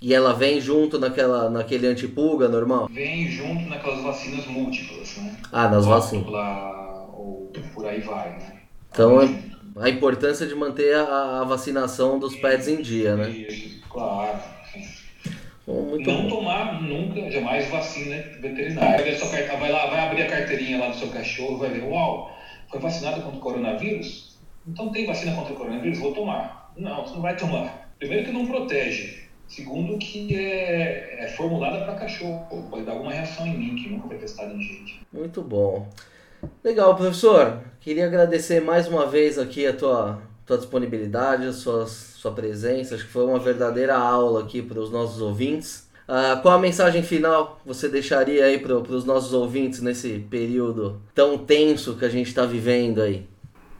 E 0.01 0.13
ela 0.13 0.33
vem 0.33 0.59
junto 0.61 0.99
naquela, 0.99 1.49
naquele 1.49 1.87
antipulga 1.87 2.47
normal? 2.49 2.87
Vem 2.89 3.27
junto 3.27 3.67
naquelas 3.67 4.03
vacinas 4.03 4.45
múltiplas, 4.45 5.15
né? 5.15 5.37
Ah, 5.51 5.69
nas 5.69 5.85
vacinas. 5.85 6.35
Ou 7.11 7.69
por 7.73 7.85
aí 7.87 8.01
vai, 8.01 8.35
né? 8.37 8.61
Então, 8.89 9.21
é 9.21 9.27
a 9.77 9.89
importância 9.89 10.47
de 10.47 10.55
manter 10.55 10.95
a, 10.95 11.41
a 11.41 11.43
vacinação 11.43 12.19
dos 12.19 12.35
pets 12.35 12.67
em 12.67 12.81
dia, 12.81 13.15
né? 13.15 13.37
Isso, 13.49 13.79
claro. 13.89 14.54
Bom, 15.67 15.97
não 15.97 16.23
bom. 16.23 16.29
tomar 16.29 16.81
nunca, 16.81 17.31
jamais 17.31 17.67
vacina 17.69 18.17
veterinária. 18.39 19.03
Vai, 19.59 19.71
lá, 19.71 19.87
vai 19.87 19.99
abrir 19.99 20.21
a 20.23 20.29
carteirinha 20.29 20.79
lá 20.79 20.89
do 20.89 20.95
seu 20.95 21.09
cachorro, 21.09 21.57
vai 21.57 21.69
ver, 21.69 21.83
uau, 21.83 22.31
foi 22.69 22.79
vacinado 22.79 23.21
contra 23.21 23.37
o 23.37 23.41
coronavírus? 23.41 24.37
Então 24.67 24.91
tem 24.91 25.05
vacina 25.05 25.35
contra 25.35 25.53
o 25.53 25.55
coronavírus? 25.55 25.99
Vou 25.99 26.13
tomar. 26.13 26.71
Não, 26.77 27.03
você 27.03 27.13
não 27.15 27.21
vai 27.21 27.35
tomar. 27.35 27.89
Primeiro 27.97 28.25
que 28.25 28.31
não 28.31 28.45
protege. 28.45 29.25
Segundo 29.47 29.97
que 29.99 30.35
é, 30.35 31.25
é 31.25 31.27
formulada 31.29 31.85
para 31.85 31.95
cachorro. 31.95 32.67
Pode 32.69 32.83
dar 32.83 32.93
alguma 32.93 33.11
reação 33.11 33.45
em 33.45 33.57
mim, 33.57 33.75
que 33.75 33.89
nunca 33.89 34.07
foi 34.07 34.17
testada 34.17 34.53
em 34.53 34.61
gente. 34.61 35.01
Muito 35.13 35.41
bom. 35.41 35.87
Legal, 36.63 36.95
professor. 36.95 37.63
Queria 37.79 38.05
agradecer 38.05 38.59
mais 38.59 38.87
uma 38.87 39.05
vez 39.05 39.37
aqui 39.37 39.67
a 39.67 39.73
tua, 39.73 40.21
tua 40.45 40.57
disponibilidade, 40.57 41.47
a 41.47 41.53
sua, 41.53 41.87
sua 41.87 42.31
presença. 42.31 42.95
Acho 42.95 43.05
que 43.05 43.11
foi 43.11 43.25
uma 43.25 43.39
verdadeira 43.39 43.95
aula 43.95 44.43
aqui 44.43 44.61
para 44.61 44.79
os 44.79 44.91
nossos 44.91 45.21
ouvintes. 45.21 45.89
Uh, 46.07 46.39
qual 46.41 46.53
a 46.53 46.59
mensagem 46.59 47.01
final 47.01 47.59
você 47.65 47.89
deixaria 47.89 48.45
aí 48.45 48.59
para 48.59 48.75
os 48.75 49.05
nossos 49.05 49.33
ouvintes 49.33 49.81
nesse 49.81 50.19
período 50.29 51.01
tão 51.15 51.37
tenso 51.37 51.97
que 51.97 52.05
a 52.05 52.09
gente 52.09 52.27
está 52.27 52.45
vivendo 52.45 53.01
aí? 53.01 53.25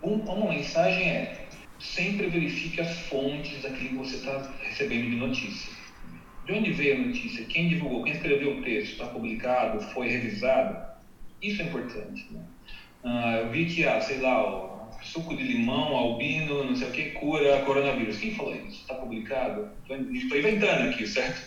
uma 0.01 0.49
mensagem 0.49 1.09
é 1.09 1.45
sempre 1.79 2.27
verifique 2.27 2.81
as 2.81 2.99
fontes 3.01 3.61
daquilo 3.61 3.89
que 3.89 3.95
você 3.95 4.15
está 4.17 4.51
recebendo 4.61 5.09
de 5.09 5.15
notícia. 5.15 5.73
De 6.45 6.53
onde 6.53 6.71
veio 6.73 6.95
a 6.95 7.07
notícia? 7.07 7.45
Quem 7.45 7.69
divulgou? 7.69 8.03
Quem 8.03 8.13
escreveu 8.13 8.57
o 8.57 8.63
texto? 8.63 8.93
Está 8.93 9.07
publicado? 9.07 9.81
Foi 9.93 10.07
revisado? 10.07 10.77
Isso 11.41 11.61
é 11.61 11.65
importante. 11.65 12.27
Né? 12.31 12.41
Ah, 13.03 13.37
eu 13.41 13.49
vi 13.49 13.65
que, 13.65 13.83
ah, 13.83 13.99
sei 13.99 14.19
lá, 14.19 14.74
suco 15.05 15.35
de 15.35 15.43
limão, 15.43 15.95
albino, 15.95 16.63
não 16.63 16.75
sei 16.75 16.89
o 16.89 16.91
que, 16.91 17.11
cura 17.11 17.61
coronavírus. 17.61 18.17
Quem 18.17 18.35
falou 18.35 18.55
isso? 18.55 18.81
Está 18.81 18.95
publicado? 18.95 19.69
Estou 19.83 20.37
inventando 20.37 20.89
aqui, 20.89 21.05
certo? 21.05 21.41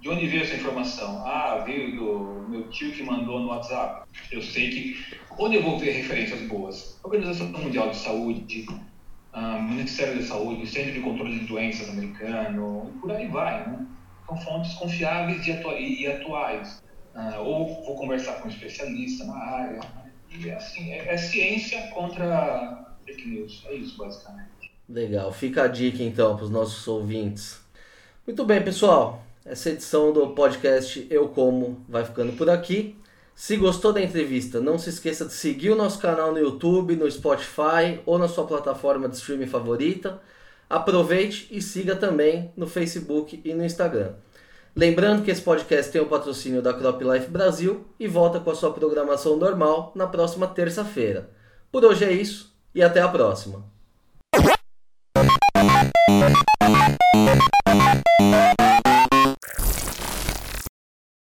De 0.00 0.08
onde 0.08 0.26
veio 0.26 0.42
essa 0.42 0.54
informação? 0.54 1.22
Ah, 1.26 1.62
veio 1.66 1.94
do 1.94 2.46
meu 2.48 2.68
tio 2.70 2.90
que 2.92 3.02
mandou 3.02 3.38
no 3.38 3.48
WhatsApp. 3.48 4.08
Eu 4.32 4.40
sei 4.40 4.70
que. 4.70 5.04
Onde 5.38 5.56
eu 5.56 5.62
vou 5.62 5.78
ver 5.78 5.92
referências 5.92 6.40
boas? 6.48 6.98
Organização 7.02 7.48
Mundial 7.48 7.90
de 7.90 7.96
Saúde, 7.96 8.66
uh, 9.34 9.62
Ministério 9.62 10.18
da 10.18 10.24
Saúde, 10.24 10.66
Centro 10.66 10.92
de 10.92 11.00
Controle 11.00 11.38
de 11.40 11.46
Doenças 11.46 11.90
americano, 11.90 12.90
e 12.94 12.98
por 12.98 13.12
aí 13.12 13.28
vai, 13.28 13.66
né? 13.68 13.86
São 14.26 14.36
fontes 14.38 14.72
confiáveis 14.74 15.46
e, 15.46 15.52
atua 15.52 15.78
e 15.78 16.06
atuais. 16.06 16.82
Uh, 17.14 17.40
ou 17.40 17.84
vou 17.84 17.96
conversar 17.96 18.40
com 18.40 18.48
um 18.48 18.50
especialista 18.50 19.24
na 19.26 19.36
área. 19.36 19.80
E 20.30 20.50
assim, 20.50 20.92
é, 20.92 21.14
é 21.14 21.16
ciência 21.16 21.90
contra 21.94 22.94
fake 23.04 23.28
news. 23.28 23.62
É 23.66 23.74
isso, 23.74 23.96
basicamente. 23.96 24.72
Legal. 24.88 25.32
Fica 25.32 25.64
a 25.64 25.68
dica, 25.68 26.02
então, 26.02 26.36
para 26.36 26.44
os 26.44 26.50
nossos 26.50 26.86
ouvintes. 26.86 27.60
Muito 28.26 28.44
bem, 28.44 28.62
pessoal. 28.62 29.24
Essa 29.44 29.70
edição 29.70 30.12
do 30.12 30.28
podcast 30.28 31.06
Eu 31.10 31.28
Como 31.28 31.84
vai 31.88 32.04
ficando 32.04 32.32
por 32.34 32.48
aqui. 32.48 32.96
Se 33.34 33.56
gostou 33.56 33.92
da 33.92 34.02
entrevista, 34.02 34.60
não 34.60 34.78
se 34.78 34.90
esqueça 34.90 35.24
de 35.24 35.32
seguir 35.32 35.70
o 35.70 35.76
nosso 35.76 35.98
canal 35.98 36.30
no 36.30 36.38
YouTube, 36.38 36.94
no 36.94 37.10
Spotify 37.10 37.98
ou 38.04 38.18
na 38.18 38.28
sua 38.28 38.46
plataforma 38.46 39.08
de 39.08 39.16
streaming 39.16 39.46
favorita. 39.46 40.20
Aproveite 40.68 41.48
e 41.50 41.62
siga 41.62 41.96
também 41.96 42.52
no 42.56 42.66
Facebook 42.66 43.40
e 43.42 43.54
no 43.54 43.64
Instagram. 43.64 44.12
Lembrando 44.80 45.22
que 45.22 45.30
esse 45.30 45.42
podcast 45.42 45.92
tem 45.92 46.00
o 46.00 46.06
patrocínio 46.06 46.62
da 46.62 46.72
Crop 46.72 47.04
Life 47.04 47.26
Brasil 47.26 47.84
e 48.00 48.08
volta 48.08 48.40
com 48.40 48.50
a 48.50 48.54
sua 48.54 48.72
programação 48.72 49.36
normal 49.36 49.92
na 49.94 50.06
próxima 50.06 50.46
terça-feira. 50.46 51.28
Por 51.70 51.84
hoje 51.84 52.06
é 52.06 52.10
isso 52.10 52.56
e 52.74 52.82
até 52.82 53.02
a 53.02 53.08
próxima. 53.08 53.62